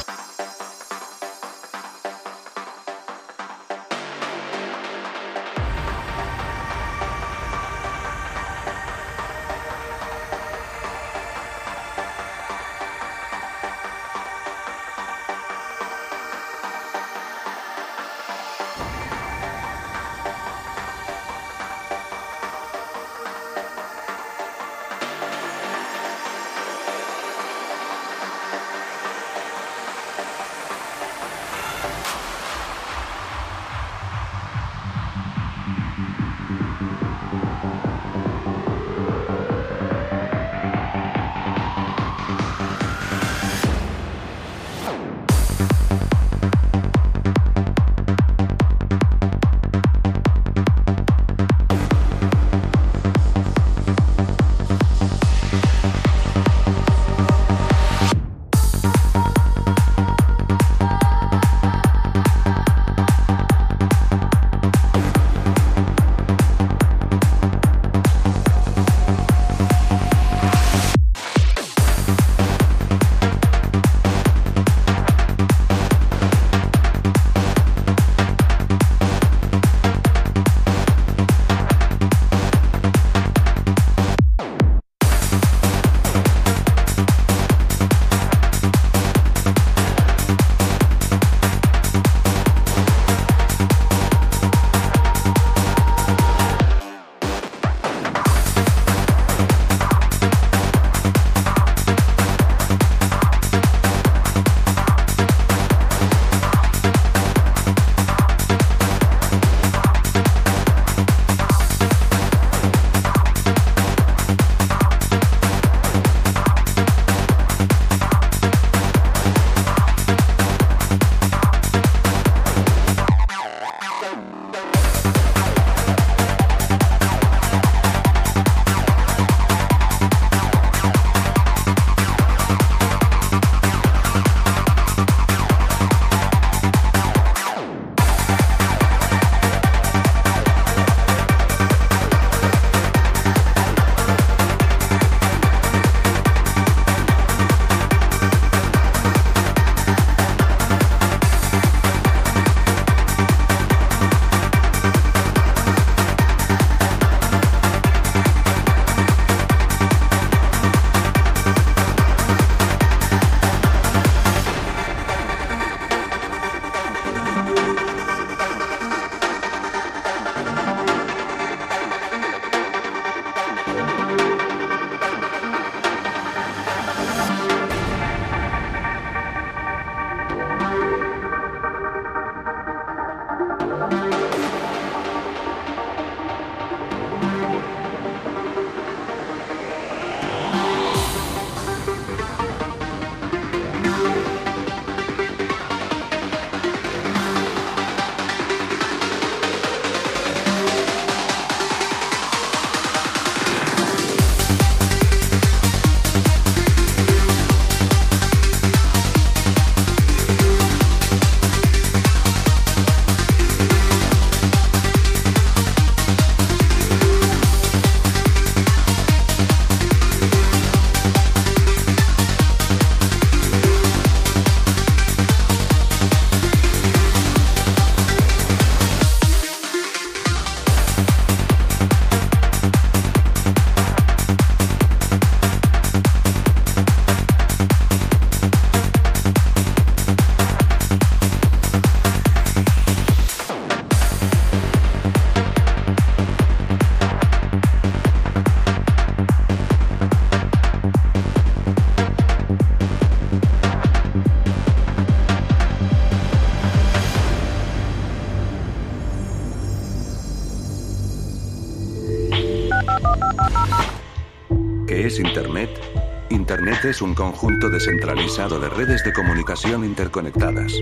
[266.88, 270.72] Es un conjunto descentralizado de redes de comunicación interconectadas.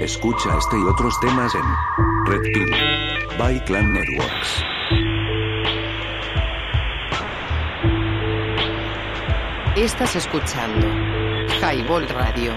[0.00, 1.62] Escucha este y otros temas en
[2.26, 2.70] Red Pill
[3.36, 4.62] by Clan Networks.
[9.76, 10.86] Estás escuchando
[11.60, 12.52] Highball Radio.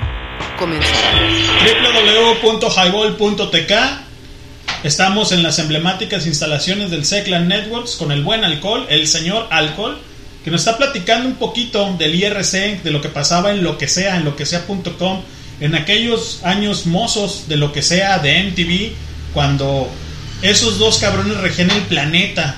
[0.59, 0.91] Comenzamos.
[2.43, 3.73] www.highball.tk
[4.83, 9.99] Estamos en las emblemáticas instalaciones del Seclan Networks con el buen alcohol, el señor alcohol,
[10.43, 13.87] que nos está platicando un poquito del IRC, de lo que pasaba en lo que
[13.87, 15.21] sea, en lo que sea.com,
[15.59, 18.95] en aquellos años mozos de lo que sea de MTV,
[19.33, 19.87] cuando
[20.41, 22.57] esos dos cabrones regían el planeta,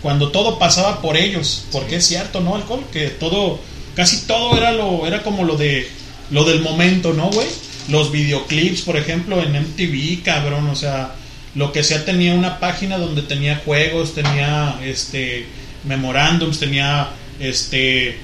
[0.00, 2.84] cuando todo pasaba por ellos, porque es cierto, ¿no, alcohol?
[2.90, 3.60] Que todo,
[3.94, 5.88] casi todo era lo, era como lo de,
[6.30, 7.48] lo del momento, ¿no, güey?
[7.88, 11.14] Los videoclips, por ejemplo, en MTV, cabrón, o sea,
[11.54, 15.46] lo que sea tenía una página donde tenía juegos, tenía este
[15.84, 18.16] memorándums, tenía este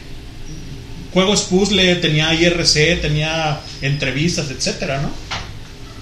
[1.12, 5.10] juegos puzzle, tenía IRC, tenía entrevistas, etcétera, ¿no?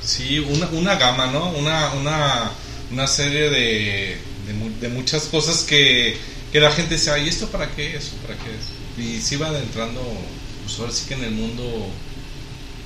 [0.05, 1.51] Sí, una, una gama, ¿no?
[1.53, 2.51] Una, una,
[2.91, 6.17] una serie de, de, mu- de muchas cosas que,
[6.53, 7.97] que la gente decía, ¿y esto para qué?
[7.97, 9.07] ¿Eso para qué es?
[9.07, 10.03] Y se iba adentrando,
[10.65, 11.89] pues ahora sí que en el mundo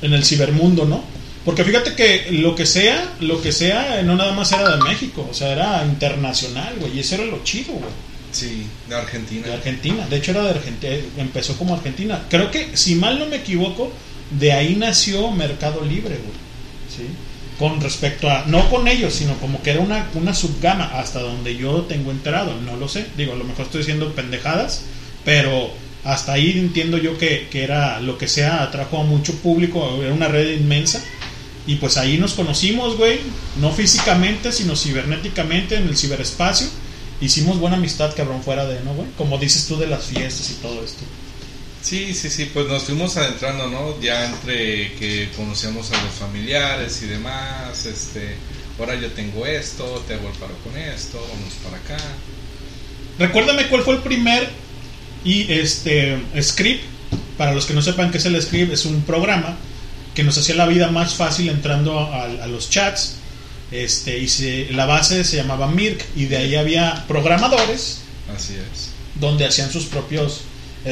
[0.03, 1.03] En el cibermundo, ¿no?
[1.45, 5.27] Porque fíjate que lo que sea, lo que sea, no nada más era de México,
[5.31, 7.91] o sea, era internacional, güey, y eso era lo chido, güey.
[8.33, 9.47] Sí, de Argentina.
[9.47, 12.25] De Argentina, de hecho era de Argentina, empezó como Argentina.
[12.29, 13.93] Creo que, si mal no me equivoco,
[14.39, 16.39] de ahí nació Mercado Libre, güey.
[16.95, 17.05] ¿Sí?
[17.59, 21.57] Con respecto a, no con ellos, sino como que era una, una subgama, hasta donde
[21.57, 23.07] yo tengo enterado, no lo sé.
[23.17, 24.83] Digo, a lo mejor estoy diciendo pendejadas,
[25.25, 25.71] pero
[26.05, 30.13] hasta ahí entiendo yo que, que era lo que sea, atrajo a mucho público, era
[30.13, 31.03] una red inmensa.
[31.67, 33.19] Y pues ahí nos conocimos, güey,
[33.61, 36.69] no físicamente, sino cibernéticamente en el ciberespacio.
[37.21, 39.09] Hicimos buena amistad, cabrón, fuera de, ¿no, güey?
[39.17, 41.03] Como dices tú de las fiestas y todo esto.
[41.83, 44.01] Sí, sí, sí, pues nos fuimos adentrando, ¿no?
[44.01, 48.37] Ya entre que conocíamos a los familiares y demás, este,
[48.79, 52.05] ahora yo tengo esto, te hago el paro con esto, vamos para acá.
[53.19, 54.49] Recuérdame cuál fue el primer
[55.25, 56.85] y este script.
[57.37, 59.57] Para los que no sepan qué es el script, es un programa
[60.15, 63.18] que nos hacía la vida más fácil entrando a, a los chats.
[63.71, 67.99] Este, y se- la base se llamaba Mirk y de ahí había programadores
[68.35, 68.91] Así es.
[69.21, 70.41] donde hacían sus propios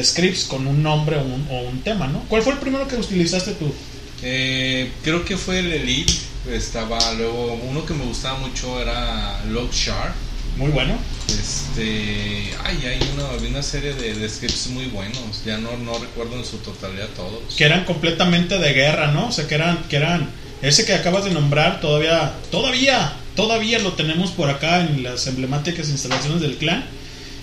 [0.01, 2.19] scripts con un nombre o un, o un tema, ¿no?
[2.29, 3.73] ¿Cuál fue el primero que utilizaste tú?
[4.21, 6.13] Eh, creo que fue el Elite,
[6.51, 10.13] estaba luego, uno que me gustaba mucho era Logshark.
[10.57, 10.97] Muy bueno.
[11.29, 15.97] Este, ay, hay una, había una serie de, de scripts muy buenos, ya no, no
[15.99, 17.55] recuerdo en su totalidad todos.
[17.55, 19.27] que eran completamente de guerra, ¿no?
[19.27, 20.29] O sea, que eran, que eran,
[20.61, 25.89] ese que acabas de nombrar todavía, todavía, todavía lo tenemos por acá en las emblemáticas
[25.89, 26.85] instalaciones del clan.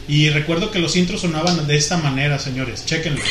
[0.07, 3.23] Y recuerdo que los intros sonaban de esta manera, señores, chequenlo.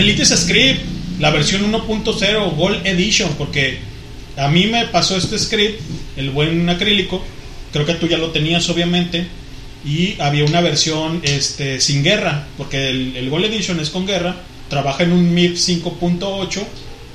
[0.00, 0.80] Elite Script,
[1.18, 3.78] la versión 1.0 Gold Edition, porque
[4.36, 5.78] a mí me pasó este script,
[6.16, 7.22] el buen acrílico,
[7.70, 9.26] creo que tú ya lo tenías obviamente,
[9.84, 14.36] y había una versión este, sin guerra, porque el, el Gold Edition es con guerra,
[14.70, 16.62] trabaja en un MIP 5.8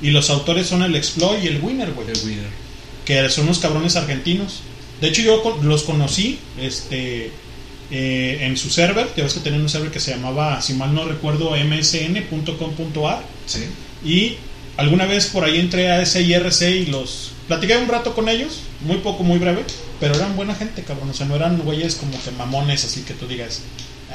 [0.02, 2.50] y los autores son el Exploit y el Winner, güey, El Winner.
[3.04, 4.60] que son unos cabrones argentinos.
[5.00, 7.32] De hecho yo los conocí este,
[7.90, 10.94] eh, en su server, ya ves que tenían un server que se llamaba, si mal
[10.94, 13.22] no recuerdo, msn.com.ar.
[13.46, 13.64] Sí.
[14.04, 14.36] Y
[14.76, 18.60] alguna vez por ahí entré a ese IRC y los platiqué un rato con ellos,
[18.80, 19.64] muy poco, muy breve,
[20.00, 21.10] pero eran buena gente, cabrón.
[21.10, 23.60] O sea, no eran güeyes como que mamones, así que tú digas,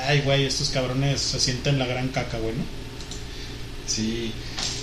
[0.08, 2.81] ay, güey, estos cabrones se sienten la gran caca, güey, ¿no?
[3.96, 4.32] Sí.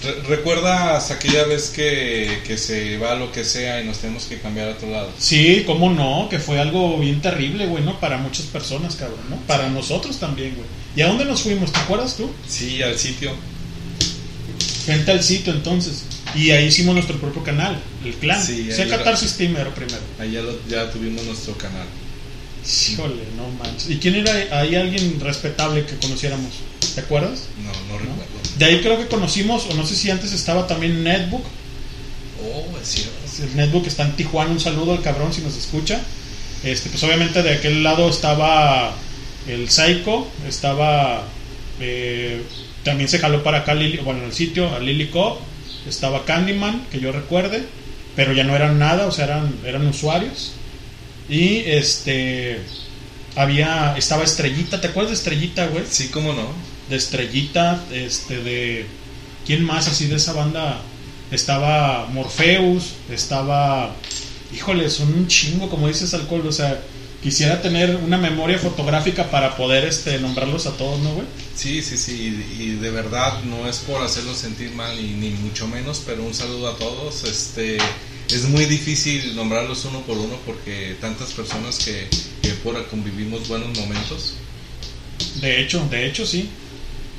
[0.03, 4.39] Re- ¿Recuerdas aquella vez que, que se va lo que sea y nos tenemos que
[4.39, 5.11] cambiar a otro lado?
[5.19, 7.99] Sí, cómo no, que fue algo bien terrible, güey, ¿no?
[8.01, 9.37] Para muchas personas, cabrón, ¿no?
[9.47, 10.67] Para nosotros también, güey.
[10.97, 11.73] ¿Y a dónde nos fuimos?
[11.73, 12.31] ¿Te acuerdas tú?
[12.49, 13.33] Sí, al sitio.
[14.87, 16.05] Gente al sitio, entonces.
[16.35, 18.45] Y ahí hicimos nuestro propio canal, el clan.
[18.45, 20.01] Sí, ahí Catarsis primero, primero.
[20.19, 21.87] Ahí ya, lo- ya tuvimos nuestro canal.
[22.93, 23.89] Híjole, no manches.
[23.91, 26.53] ¿Y quién era ahí alguien respetable que conociéramos?
[26.95, 27.49] ¿Te acuerdas?
[27.59, 28.27] No, no recuerdo.
[28.59, 31.45] De ahí creo que conocimos, o no sé si antes estaba también Netbook.
[32.43, 33.13] Oh, es cierto.
[33.43, 36.01] El Netbook está en Tijuana, un saludo al cabrón si nos escucha.
[36.65, 38.95] Este, pues obviamente de aquel lado estaba
[39.47, 41.25] el Psycho, estaba
[41.81, 42.43] eh,
[42.83, 45.41] también se jaló para acá bueno, en el sitio a Lily Cop,
[45.87, 47.63] estaba Candyman, que yo recuerde,
[48.17, 50.53] pero ya no eran nada, o sea, eran, eran usuarios.
[51.29, 52.61] Y este
[53.37, 55.85] había, estaba Estrellita, ¿te acuerdas de Estrellita, güey?
[55.89, 56.49] Sí, cómo no.
[56.89, 58.87] De Estrellita, este, de...
[59.47, 60.81] ¿Quién más así de esa banda?
[61.31, 63.95] Estaba Morpheus, estaba...
[64.55, 66.81] Híjole, son un chingo, como dices, alcohol, o sea...
[67.23, 71.27] Quisiera tener una memoria fotográfica para poder este, nombrarlos a todos, ¿no, güey?
[71.57, 75.31] Sí, sí, sí, y, y de verdad no es por hacerlos sentir mal ni, ni
[75.31, 77.25] mucho menos, pero un saludo a todos.
[77.25, 77.79] Este
[78.31, 82.07] es muy difícil nombrarlos uno por uno porque tantas personas que,
[82.41, 84.35] que por convivimos buenos momentos.
[85.41, 86.49] De hecho, de hecho, sí.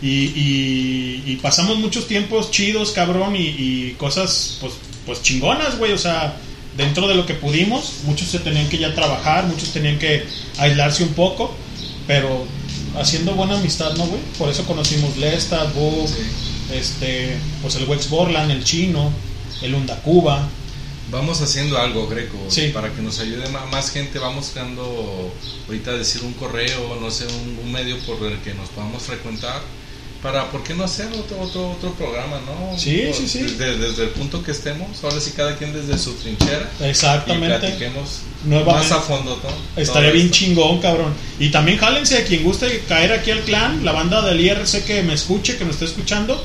[0.01, 4.73] Y, y- y pasamos muchos tiempos chidos, cabrón, y, y cosas, pues,
[5.05, 5.91] pues chingonas, güey.
[5.91, 6.37] O sea,
[6.77, 10.23] dentro de lo que pudimos, muchos se tenían que ya trabajar, muchos tenían que
[10.57, 11.53] aislarse un poco,
[12.07, 12.45] pero
[12.97, 14.21] haciendo buena amistad, ¿no, güey?
[14.37, 16.23] Por eso conocimos Lestat, Book, Sí.
[16.73, 19.11] este, pues el Wex Borland, el chino,
[19.61, 20.47] el Undacuba.
[21.11, 22.69] Vamos haciendo algo, Greco, Sí.
[22.73, 24.19] para que nos ayude más gente.
[24.19, 25.33] Vamos dando
[25.67, 29.59] ahorita decir un correo, no sé, un, un medio por el que nos podamos frecuentar.
[30.21, 32.77] Para, ¿por qué no hacer otro, otro, otro programa, no?
[32.77, 33.39] Sí, Por- sí, sí.
[33.43, 36.69] Desde, desde el punto que estemos, ahora sí cada quien desde su trinchera.
[36.81, 37.57] Y Exactamente.
[37.57, 38.89] platiquemos Nuevamente.
[38.89, 39.81] más a fondo, ¿no?
[39.81, 41.13] Estaría bien chingón, cabrón.
[41.39, 45.03] Y también jálense a quien guste caer aquí al clan, la banda del IRC que
[45.03, 46.43] me escuche, que me esté escuchando.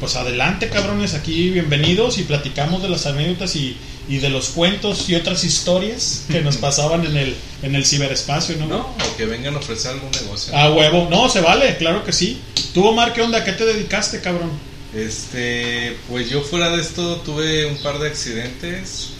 [0.00, 3.76] Pues adelante, cabrones, aquí bienvenidos y platicamos de las anécdotas y,
[4.08, 8.56] y de los cuentos y otras historias que nos pasaban en el, en el ciberespacio,
[8.56, 8.66] ¿no?
[8.66, 10.54] No, o que vengan a ofrecer algún negocio.
[10.56, 11.08] A huevo.
[11.08, 12.40] No, se vale, claro que sí.
[12.74, 13.44] ¿Tú, Omar, qué onda?
[13.44, 14.50] ¿Qué te dedicaste, cabrón?
[14.94, 19.10] Este, pues yo fuera de esto tuve un par de accidentes.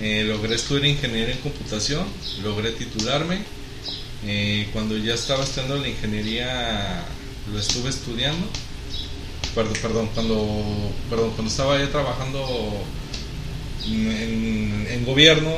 [0.00, 2.06] Eh, logré estudiar ingeniería en computación,
[2.44, 3.38] logré titularme.
[4.24, 7.04] Eh, cuando ya estaba estudiando la ingeniería,
[7.50, 8.46] lo estuve estudiando.
[9.58, 12.46] Perdón, perdón, cuando, perdón, cuando estaba ya trabajando
[13.86, 15.50] en, en gobierno,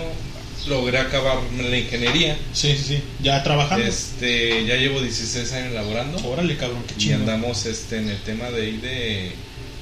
[0.69, 2.39] logré acabar la ingeniería.
[2.55, 3.03] Sí, sí, sí.
[3.23, 3.85] Ya trabajando.
[3.85, 7.21] Este, ya llevo 16 años laborando Órale, cabrón, qué y chingón.
[7.21, 9.33] andamos este, en el tema de, de,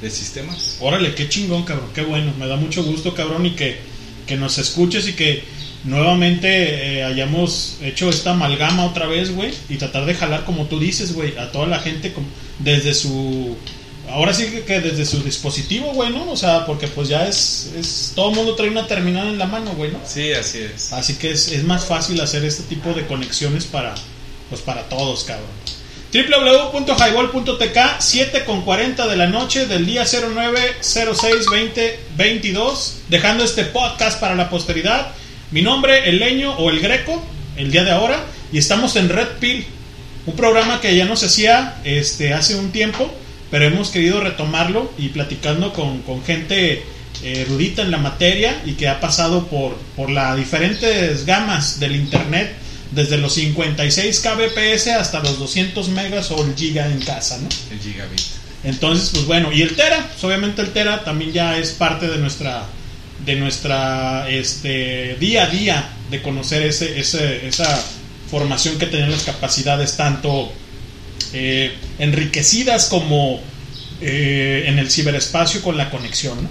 [0.03, 0.79] de sistemas.
[0.81, 2.33] Órale, qué chingón, cabrón, qué bueno.
[2.41, 3.77] Me da mucho gusto, cabrón, y que,
[4.27, 5.45] que nos escuches y que
[5.85, 10.81] nuevamente eh, hayamos hecho esta amalgama otra vez, güey, y tratar de jalar, como tú
[10.81, 12.13] dices, güey, a toda la gente
[12.59, 13.57] desde su...
[14.11, 16.31] Ahora sí que- desde su dispositivo, güey, ¿no?
[16.31, 17.71] O sea, porque pues ya es...
[17.79, 19.99] es todo el mundo trae una terminal en la mano, güey, ¿no?
[20.07, 20.93] Sí, así es.
[20.93, 23.95] Así que es, es más fácil hacer este tipo de conexiones para,
[24.49, 25.47] pues para todos, cabrón.
[26.13, 33.65] www.highball.tk 7 con 40 de la noche del día 09 06 20 22 dejando este
[33.65, 35.09] podcast para la posteridad
[35.51, 37.23] mi nombre el leño o el greco
[37.57, 39.67] el día de ahora y estamos en Red Pill
[40.27, 43.11] un programa que ya no se hacía este, hace un tiempo
[43.51, 46.83] pero hemos querido retomarlo y platicando con, con gente
[47.23, 51.97] eh, erudita en la materia y que ha pasado por, por las diferentes gamas del
[51.97, 52.55] internet
[52.91, 57.49] desde los 56 kbps hasta los 200 megas o el giga en casa, ¿no?
[57.71, 58.21] El gigabit.
[58.65, 62.19] Entonces, pues bueno, y el Tera, pues obviamente el Tera también ya es parte de
[62.19, 62.67] nuestra
[63.25, 67.83] de nuestra este día a día de conocer ese, ese esa
[68.31, 70.53] formación que tenían las capacidades tanto
[71.33, 73.41] eh, enriquecidas como
[74.01, 76.49] eh, en el ciberespacio con la conexión, ¿no?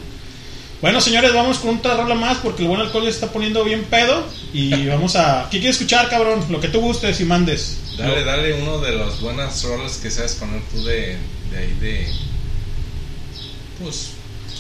[0.82, 3.64] Bueno, señores, vamos con otra rola más porque el buen alcohol ya se está poniendo
[3.64, 5.48] bien pedo y vamos a...
[5.50, 6.46] ¿Qué quieres escuchar, cabrón?
[6.50, 7.78] Lo que tú gustes y mandes.
[7.98, 11.18] Dale, dale uno de las buenas rolas que sabes poner tú de,
[11.52, 12.08] de ahí de.
[13.82, 14.10] Pues.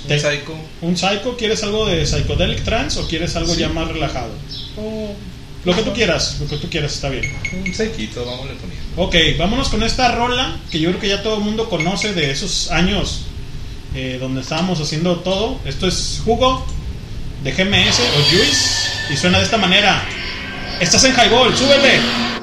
[0.10, 0.56] Un psycho.
[0.82, 1.38] ¿Un psycho?
[1.38, 3.60] ¿Quieres algo de psychedelic trance o quieres algo Sí.
[3.60, 4.32] ya más relajado?
[5.68, 7.30] Lo que tú quieras, lo que tú quieras está bien.
[7.52, 9.04] Un psyquito, vámonos poniendo.
[9.04, 12.32] Ok, vámonos con esta rola que yo creo que ya todo el mundo conoce de
[12.32, 13.24] esos años
[13.94, 15.60] eh, donde estábamos haciendo todo.
[15.66, 16.66] Esto es Jugo
[17.44, 20.06] de GMS o Juice y suena de esta manera.
[20.80, 22.37] Estás en Highball, súbele.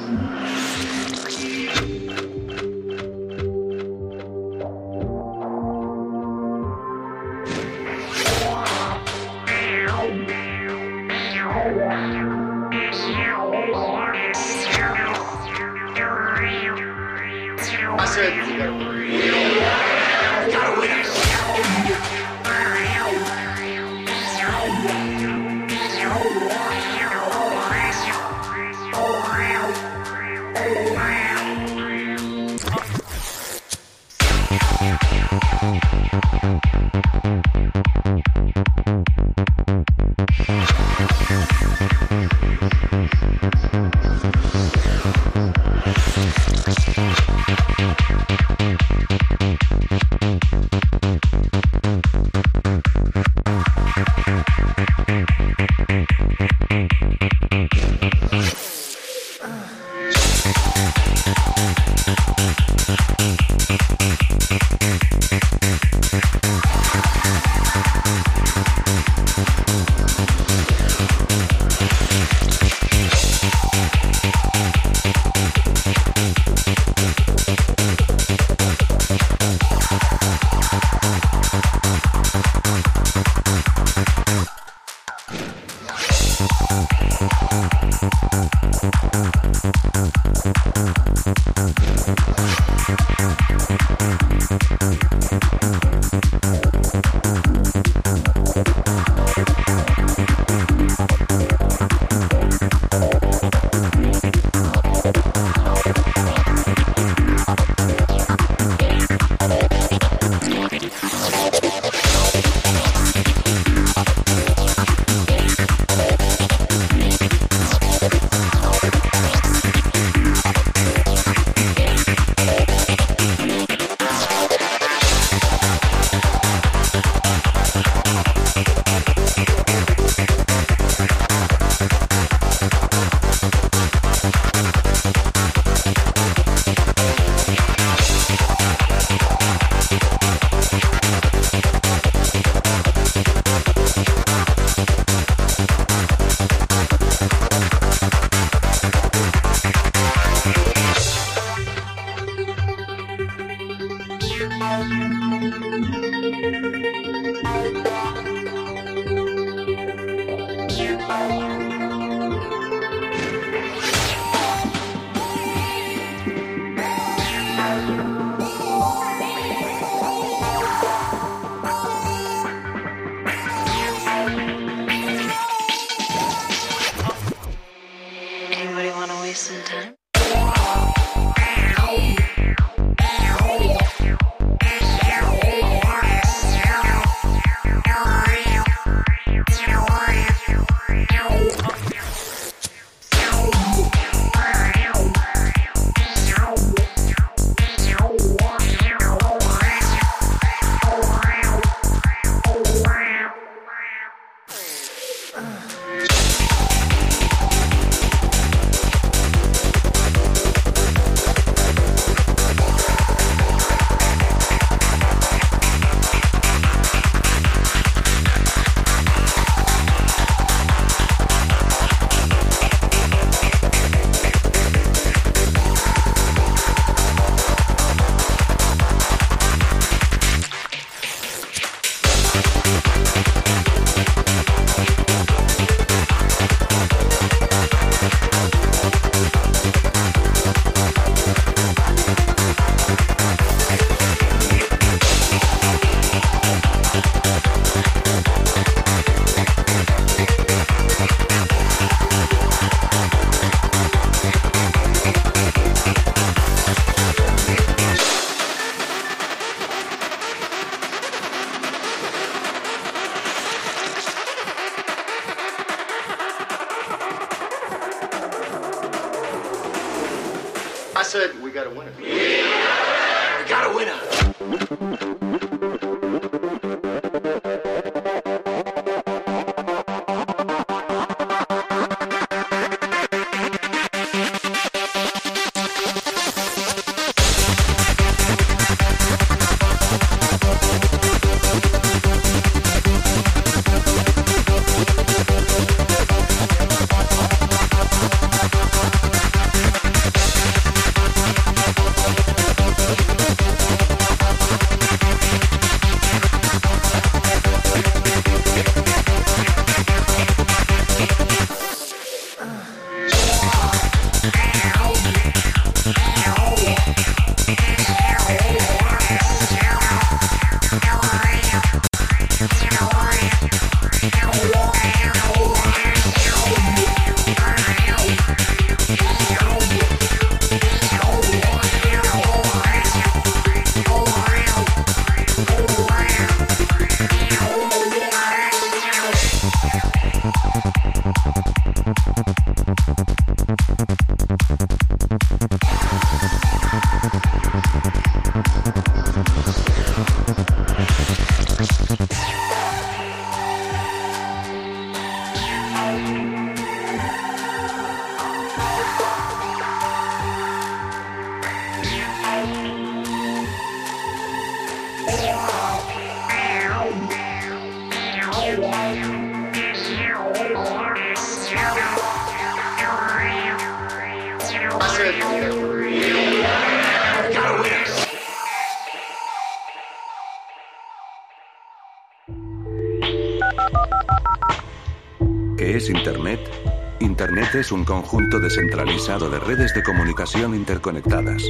[387.65, 391.41] Es un conjunto descentralizado de redes de comunicación interconectadas.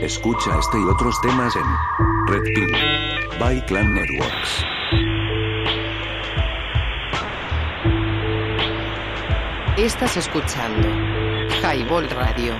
[0.00, 1.64] Escucha este y otros temas en
[2.28, 2.70] Red Pill
[3.40, 4.64] by Clan Networks.
[9.76, 10.86] Estás escuchando
[11.62, 12.54] Highball Radio.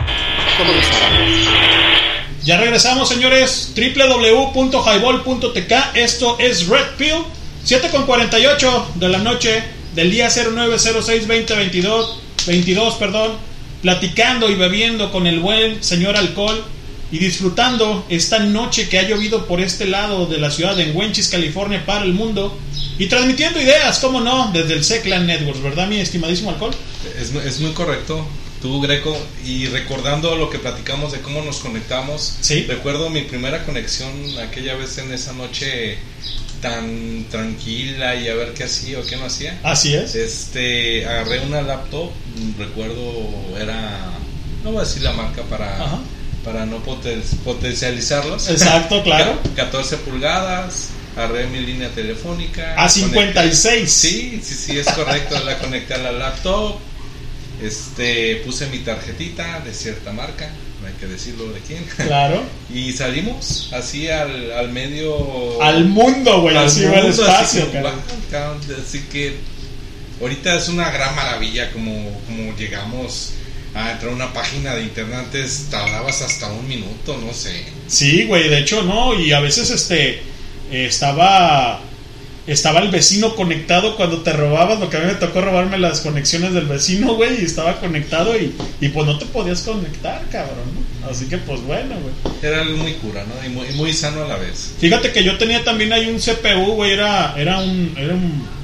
[0.58, 1.48] Comenzamos.
[2.42, 3.72] Ya regresamos, señores.
[3.76, 5.72] www.highball.tk.
[5.94, 7.22] Esto es Red Pill.
[7.62, 9.62] 7 con 48 de la noche
[9.94, 12.25] del día 0906-2022.
[12.46, 13.32] 22, perdón.
[13.82, 16.64] Platicando y bebiendo con el buen señor alcohol.
[17.12, 21.28] Y disfrutando esta noche que ha llovido por este lado de la ciudad de Wenchis,
[21.28, 22.58] California, para el mundo.
[22.98, 26.74] Y transmitiendo ideas, cómo no, desde el Seclan Networks, ¿verdad, mi estimadísimo alcohol?
[27.20, 28.26] Es, es muy correcto.
[28.60, 32.64] Tú, Greco, y recordando lo que platicamos de cómo nos conectamos, Sí.
[32.66, 34.10] recuerdo mi primera conexión
[34.42, 35.98] aquella vez en esa noche
[36.70, 39.58] tan tranquila y a ver qué hacía o qué no hacía.
[39.62, 40.14] Así es.
[40.14, 42.10] Este, agarré una laptop,
[42.58, 44.10] recuerdo era,
[44.64, 45.98] no voy a decir la marca para, Ajá.
[46.44, 48.48] para no poten- potencializarlos.
[48.48, 49.38] Exacto, claro.
[49.56, 52.74] 14 pulgadas, agarré mi línea telefónica.
[52.74, 53.00] A conecté-
[53.52, 53.90] 56.
[53.92, 55.38] Sí, sí, sí, es correcto.
[55.44, 56.76] la conecté a la laptop.
[57.62, 60.50] Este, puse mi tarjetita de cierta marca,
[60.86, 61.84] hay que decirlo de quién.
[61.96, 62.42] Claro.
[62.72, 65.62] Y salimos así al, al medio.
[65.62, 67.90] Al mundo, güey, al así va el mundo, espacio, así, como, cara.
[67.90, 69.36] "Wow, cabrón", así que
[70.20, 71.92] ahorita es una gran maravilla como,
[72.26, 73.32] como llegamos
[73.74, 75.18] a entrar a una página de internet.
[75.26, 77.64] Antes tardabas hasta un minuto, no sé.
[77.86, 80.22] Sí, güey, de hecho, no, y a veces este
[80.72, 81.80] eh, estaba
[82.46, 86.00] estaba el vecino conectado cuando te robabas, lo que a mí me tocó robarme las
[86.00, 90.64] conexiones del vecino, güey, y estaba conectado y, y pues no te podías conectar, cabrón,
[91.02, 91.08] ¿no?
[91.10, 92.34] Así que pues bueno, güey.
[92.42, 93.46] Era algo muy cura, ¿no?
[93.46, 94.74] Y muy, sano a la vez.
[94.80, 98.56] Fíjate que yo tenía también ahí un CPU, güey, era, era un, era un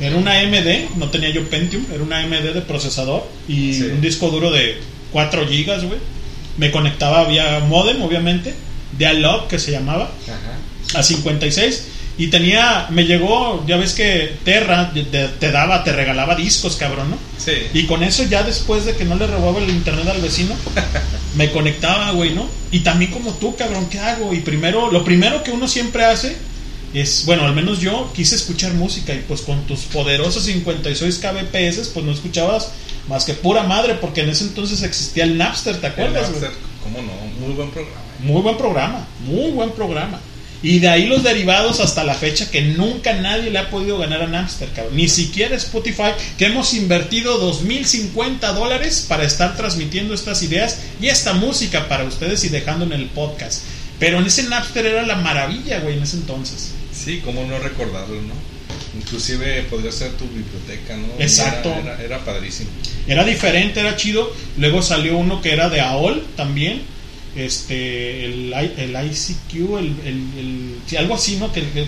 [0.00, 3.82] era una AMD, no tenía yo Pentium, era una AMD de procesador y Sí.
[3.84, 4.78] un disco duro de
[5.12, 5.98] 4 gigas, güey.
[6.56, 8.52] Me conectaba vía modem, obviamente,
[8.98, 10.98] Dialog que se llamaba Ajá.
[10.98, 11.84] a 56
[12.18, 17.10] y tenía me llegó ya ves que Terra te, te daba te regalaba discos cabrón
[17.10, 17.52] no Sí.
[17.74, 20.54] y con eso ya después de que no le robaba el internet al vecino
[21.36, 25.42] me conectaba güey no y también como tú cabrón qué hago y primero lo primero
[25.42, 26.36] que uno siempre hace
[26.94, 31.88] es bueno al menos yo quise escuchar música y pues con tus poderosos 56 kbps
[31.88, 32.68] pues no escuchabas
[33.08, 36.42] más que pura madre porque en ese entonces existía el Napster te El acuerdas güey?
[36.42, 36.50] Napster,
[36.82, 37.12] ¿Cómo no?
[37.46, 37.96] Muy buen programa.
[38.20, 40.20] Muy buen programa, muy buen programa.
[40.62, 44.22] Y de ahí los derivados hasta la fecha que nunca nadie le ha podido ganar
[44.22, 44.96] a Napster, cabrón.
[44.96, 51.32] Ni siquiera Spotify, que hemos invertido 2.050 dólares para estar transmitiendo estas ideas y esta
[51.32, 53.62] música para ustedes y dejando en el podcast.
[53.98, 56.70] Pero en ese Napster era la maravilla, güey, en ese entonces.
[56.92, 58.34] Sí, cómo no recordarlo, ¿no?
[58.96, 61.08] Inclusive podría ser tu biblioteca, ¿no?
[61.18, 61.70] Exacto.
[61.70, 62.70] Era, era, era padrísimo.
[63.06, 64.32] Era diferente, era chido.
[64.58, 66.82] Luego salió uno que era de AOL también.
[67.36, 71.52] Este el, el ICQ, el, el- el- sí, algo así, ¿no?
[71.52, 71.86] Que, que,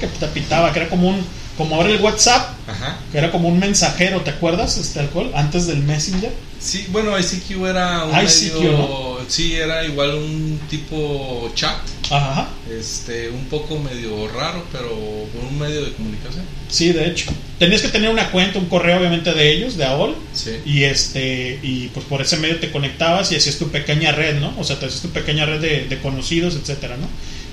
[0.00, 1.24] que te pitaba, que era como un,
[1.56, 2.98] como ahora el WhatsApp, Ajá.
[3.12, 4.76] que era como un mensajero, ¿te acuerdas?
[4.78, 6.32] Este alcohol, antes del Messenger.
[6.60, 11.76] Sí, bueno, ICQ era un ICQ, medio, sí, era igual un tipo chat,
[12.12, 12.48] Ajá.
[12.70, 16.44] este, un poco medio raro, pero un medio de comunicación.
[16.68, 17.30] Sí, de hecho.
[17.58, 20.14] Tenías que tener una cuenta, un correo obviamente de ellos, de AOL.
[20.34, 20.50] Sí.
[20.64, 24.54] Y este y pues por ese medio te conectabas y hacías tu pequeña red, ¿no?
[24.58, 27.08] O sea, te hacías tu pequeña red de, de conocidos, etcétera, ¿no?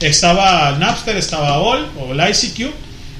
[0.05, 2.71] Estaba Napster, estaba AOL o el ICQ.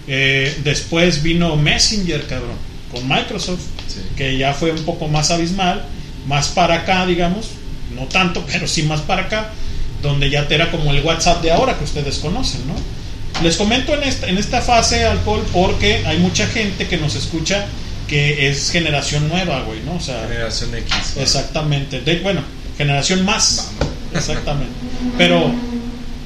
[0.08, 2.58] eh, después vino Messenger, cabrón,
[2.92, 4.02] con Microsoft, Sí.
[4.16, 5.84] que ya fue un poco más abismal,
[6.28, 7.48] más para acá, digamos,
[7.96, 9.50] no tanto, pero sí más para acá,
[10.02, 12.76] donde ya te era como el WhatsApp de ahora que ustedes conocen, ¿no?
[13.44, 17.66] Les comento en esta, en esta fase alcohol porque hay mucha gente que nos escucha
[18.08, 19.96] que es generación nueva, güey, ¿no?
[19.96, 21.14] O sea, Generación X.
[21.16, 21.22] ¿no?
[21.22, 22.02] exactamente.
[22.02, 22.42] De, bueno,
[22.78, 23.72] generación más.
[24.14, 24.74] Exactamente.
[25.18, 25.54] Pero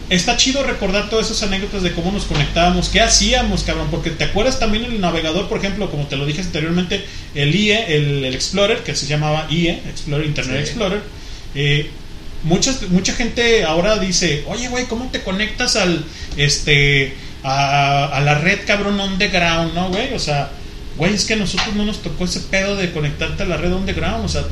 [0.09, 4.23] está chido recordar todas esas anécdotas de cómo nos conectábamos, qué hacíamos, cabrón, porque te
[4.23, 7.03] acuerdas también el navegador, por ejemplo, como te lo dije anteriormente,
[7.35, 10.69] el IE, el, el Explorer, que se llamaba IE, Explorer, Internet Sí.
[10.69, 11.01] Explorer.
[11.55, 11.89] eh,
[12.43, 16.03] muchas, mucha gente ahora dice, oye, güey, ¿cómo te conectas al,
[16.37, 17.13] este,
[17.43, 20.13] a, a la red, cabrón, underground, no, güey?
[20.13, 20.49] O sea,
[20.97, 23.73] güey, es que a nosotros no nos tocó ese pedo de conectarte a la red
[23.73, 24.43] underground, o sea,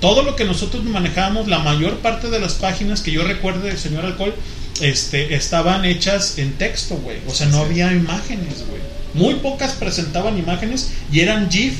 [0.00, 4.04] todo lo que nosotros manejábamos, la mayor parte de las páginas que yo recuerde, señor
[4.04, 4.34] Alcohol,
[4.80, 7.16] este, estaban hechas en texto, güey.
[7.26, 7.64] O sea, no Sí.
[7.64, 8.80] había imágenes, güey.
[9.14, 11.74] Muy pocas presentaban imágenes y eran GIF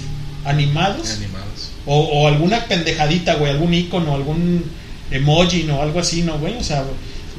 [0.45, 1.71] animados Animados.
[1.87, 4.65] o, o alguna pendejadita, güey, algún icono, algún
[5.11, 5.83] emoji, ¿no?
[5.83, 6.57] Algo así, ¿no, güey?
[6.57, 6.85] O sea,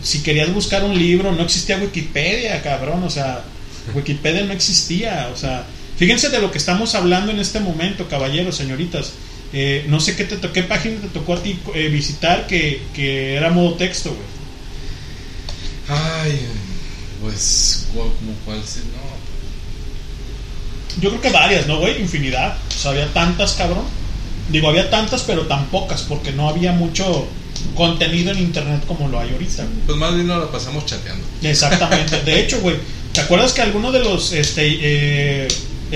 [0.03, 3.43] si querías buscar un libro, no existía Wikipedia, cabrón, o sea,
[3.93, 5.63] Wikipedia no existía, o sea,
[5.97, 9.13] fíjense de lo que estamos hablando en este momento, caballeros, señoritas.
[9.51, 13.34] Eh, no sé qué, te qué página te tocó a ti eh, visitar que, que
[13.36, 15.99] era modo texto, güey.
[15.99, 16.39] Ay,
[17.22, 19.09] pues, ¿cuál- como cuál se no?
[21.01, 21.99] Yo creo que varias, ¿no, güey?
[22.01, 22.57] Infinidad.
[22.76, 23.86] O sea, había tantas, cabrón.
[24.51, 27.28] Digo, había tantas, pero tan pocas, porque no había mucho
[27.76, 29.64] contenido en internet como lo hay ahorita.
[29.64, 29.76] güey.
[29.86, 31.24] Pues más bien nos la pasamos chateando.
[31.43, 32.22] Exactamente.
[32.24, 32.76] De hecho, güey,
[33.14, 35.47] ¿te acuerdas que alguno de los este, eh,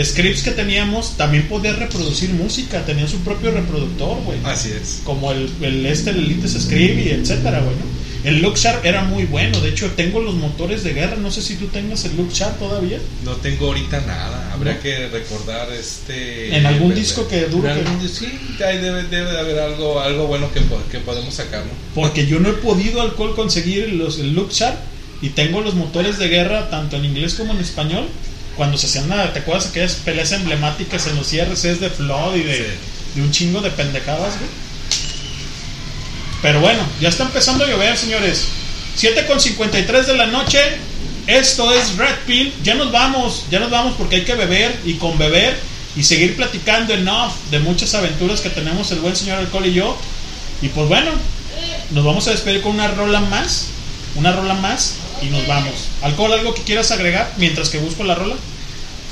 [0.01, 2.85] scripts que teníamos también podía reproducir música?
[2.85, 4.39] Tenía su propio reproductor, güey.
[4.43, 5.01] Así es.
[5.03, 7.75] Como el, el este, el Elite Script y etcétera, güey.
[7.75, 8.02] ¿no?
[8.23, 9.59] El Sharp era muy bueno.
[9.59, 11.17] De hecho, tengo los motores de guerra.
[11.17, 12.99] No sé si tú tengas el Sharp todavía.
[13.25, 14.51] No tengo ahorita nada.
[14.53, 14.79] Habría ¿No?
[14.81, 16.55] que recordar este.
[16.55, 17.71] En algún disco que dure.
[17.71, 18.27] algún Sí,
[18.65, 20.61] ahí debe, debe de haber algo, algo bueno que,
[20.91, 21.71] que podemos sacar, ¿no?
[21.95, 24.77] Porque yo no he podido alcohol conseguir los, el Sharp
[25.21, 28.05] y tengo los motores de guerra tanto en inglés como en español.
[28.55, 32.43] Cuando se hacían, nada, ¿te acuerdas aquellas peleas emblemáticas en los IRCs de Flood y
[32.43, 32.63] de, Sí.
[33.15, 34.49] de un chingo de pendejadas, güey?
[36.43, 38.45] Pero bueno, ya está empezando a llover, señores.
[38.95, 40.59] 7 con 53 de la noche.
[41.25, 42.53] Esto es Red Pill.
[42.63, 45.57] Ya nos vamos, ya nos vamos porque hay que beber y con beber
[45.95, 49.73] y seguir platicando en off de muchas aventuras que tenemos el buen señor Alcohol y
[49.73, 49.97] yo.
[50.61, 51.11] Y pues bueno,
[51.91, 53.67] nos vamos a despedir con una rola más.
[54.15, 55.73] Una rola más y nos vamos.
[56.03, 58.35] Alcohol, ¿algo que quieras agregar mientras que busco la rola?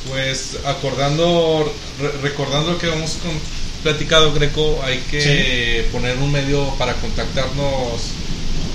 [0.10, 3.40] Pues acordando, re- recordando que hemos con-
[3.84, 8.02] platicado, Greco, hay que poner un medio para contactarnos,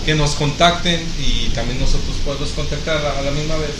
[0.04, 3.74] que nos contacten y también nosotros podemos contactar a la misma vez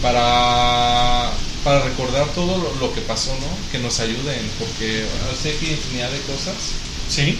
[0.00, 1.30] para,
[1.62, 3.70] para recordar todo lo, lo que pasó, ¿no?
[3.70, 5.04] Que nos ayuden, porque
[5.40, 6.56] sé que hay infinidad de cosas.
[7.08, 7.38] Sí.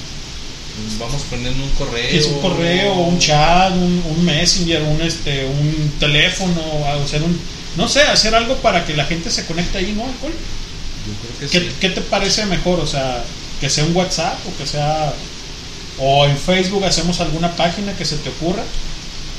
[0.99, 2.09] Vamos poniendo un correo.
[2.09, 6.63] Es un correo, un chat, un, un messenger, un este, un teléfono,
[7.07, 7.39] sea, un,
[7.77, 10.05] no sé, hacer algo para que la gente se conecte ahí, ¿no?
[10.05, 10.33] Alcohol?
[11.07, 11.77] Yo creo que ¿Qué, sí.
[11.81, 12.81] qué te parece mejor?
[12.81, 13.25] O sea,
[13.61, 15.13] que sea un WhatsApp o que sea
[15.99, 18.63] o en Facebook hacemos alguna página que se te ocurra.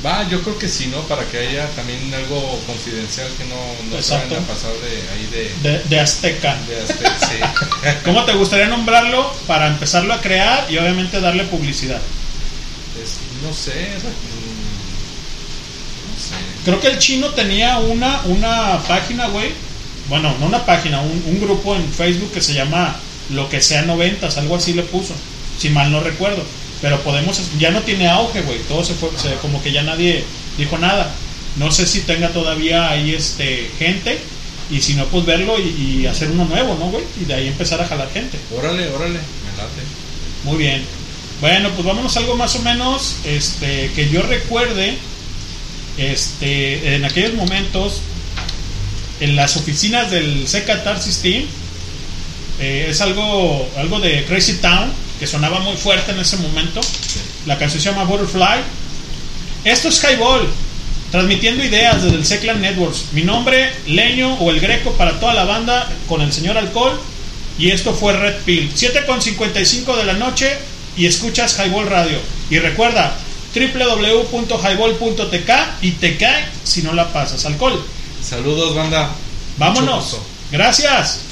[0.06, 1.02] Va, yo creo que sí, ¿no?
[1.08, 3.56] Para que haya también algo confidencial que no,
[3.90, 5.70] no se vayan a pasar de ahí de...
[5.70, 6.58] De, de Azteca.
[6.68, 7.40] de este- sí.
[8.04, 12.02] ¿Cómo te gustaría nombrarlo para empezarlo a crear y obviamente darle publicidad?
[13.02, 14.04] Es- no sé, mm,
[16.12, 16.36] no sé.
[16.66, 19.54] Creo que el chino tenía una, una página, güey.
[20.10, 22.96] Bueno, no una página, un, un grupo en Facebook que se llama
[23.32, 25.14] Lo que sea noventas, algo así le puso.
[25.58, 26.44] Si mal no recuerdo.
[26.82, 28.60] Pero podemos, ya no tiene auge, güey.
[28.68, 30.24] Todo se fue, se- como que ya nadie
[30.58, 31.10] dijo nada.
[31.56, 34.20] No sé si tenga todavía ahí este gente.
[34.70, 37.04] Y si no, pues verlo y, y hacer uno nuevo, ¿no, güey?
[37.22, 38.38] Y de ahí empezar a jalar gente.
[38.58, 39.82] Órale, órale, me late.
[40.44, 40.84] Muy bien.
[41.40, 44.98] Bueno, pues vámonos a algo más o menos este, que yo recuerde
[45.98, 48.02] este, en aquellos momentos
[49.24, 51.46] en las oficinas del C Catarsis Team.
[52.60, 54.92] eh, es algo, algo de Crazy Town.
[55.20, 56.82] que sonaba muy fuerte en ese momento.
[57.46, 58.60] La canción se llama Butterfly.
[59.64, 60.50] Esto es Highball,
[61.12, 63.06] transmitiendo ideas desde el Seclan Networks.
[63.14, 67.00] Mi nombre, Leño o el Greco para toda la banda con el señor Alcohol.
[67.58, 68.74] Y esto fue Red Pill.
[68.76, 70.52] 7.55 de la noche
[70.98, 72.18] y escuchas Highball Radio.
[72.50, 73.16] Y recuerda
[73.56, 75.52] www.highball.tk
[75.82, 77.46] y te cae si no la pasas.
[77.46, 77.82] Alcohol.
[78.24, 79.10] Saludos, banda.
[79.58, 80.18] Vámonos.
[80.50, 81.23] Gracias.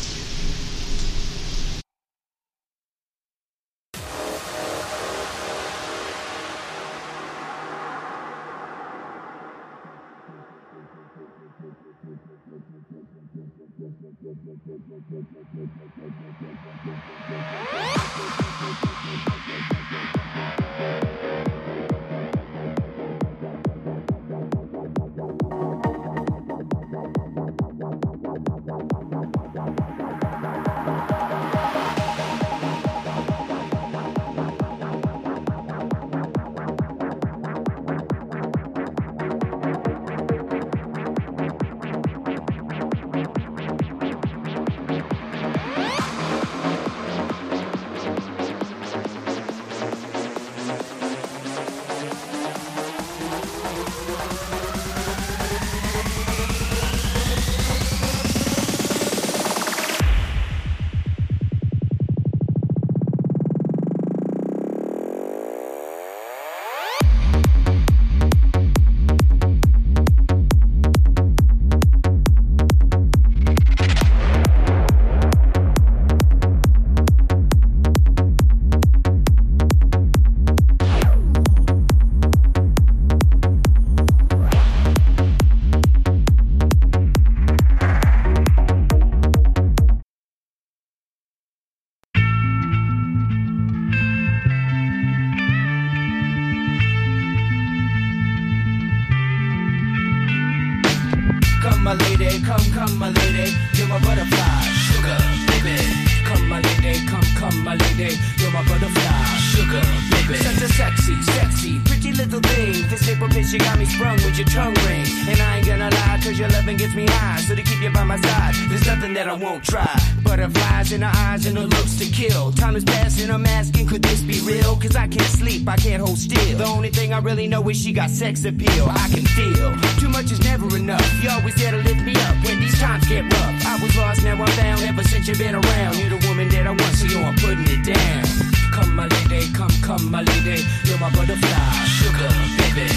[125.21, 126.57] Can't sleep, I can't hold still.
[126.57, 128.85] The only thing I really know is she got sex appeal.
[128.89, 129.69] I can feel
[129.99, 131.05] too much is never enough.
[131.23, 133.65] You always there to lift me up when these times get rough.
[133.65, 134.81] I was lost, now I'm found.
[134.81, 137.67] Ever since you've been around, you're the woman that I want, so yo, I'm putting
[137.67, 138.25] it down.
[138.71, 142.87] Come, my lady, come, come, my lady, you're my butterfly, sugar, baby.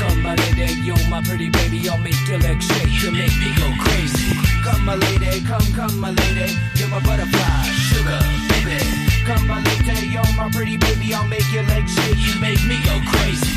[0.00, 3.50] Come, my lady, you're my pretty baby, I'll make your legs shake, you make me
[3.58, 4.32] go crazy.
[4.62, 7.62] Come, my lady, come, come, my lady, you're my butterfly,
[7.92, 8.93] sugar, baby.
[9.24, 12.76] Come, my lady, you're my pretty baby, I'll make your legs shake, you make me
[12.84, 13.56] go crazy.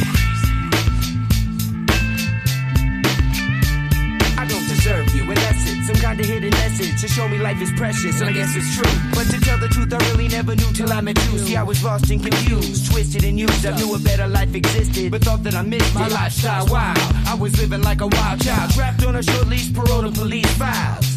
[4.37, 5.83] I don't deserve you, that's it.
[5.83, 8.75] Some kind of hidden message to show me life is precious, and I guess it's
[8.75, 8.89] true.
[9.11, 11.39] But to tell the truth, I really never knew till I met you.
[11.39, 13.65] See, I was lost and confused, twisted and used.
[13.65, 16.65] I knew a better life existed, but thought that I missed my lifestyle.
[16.67, 16.97] Wild,
[17.27, 20.49] I was living like a wild child, trapped on a short leash, parole to police
[20.57, 21.16] files.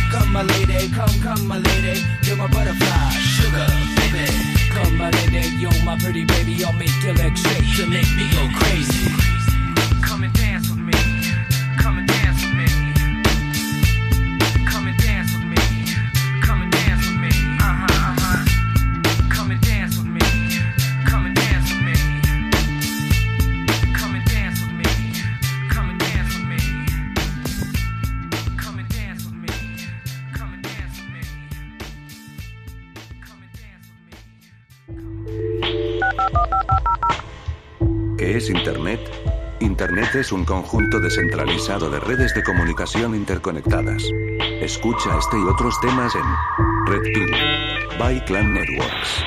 [0.11, 2.03] Come my lady, come, come my lady.
[2.23, 4.27] You're my butterfly, sugar, baby.
[4.69, 8.29] Come my lady, yo, my pretty baby, I'll make your legs shake to make me
[8.31, 9.09] go crazy.
[10.01, 10.93] Come and dance with me.
[11.79, 12.60] Come and dance with me.
[39.91, 44.01] Internet es un conjunto descentralizado de redes de comunicación interconectadas.
[44.61, 46.23] Escucha este y otros temas en
[46.85, 47.29] Red Pill
[47.99, 49.25] by Clan Networks.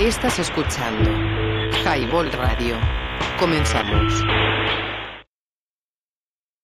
[0.00, 1.12] Estás escuchando
[1.84, 2.76] Highball Radio.
[3.38, 4.12] Comenzamos.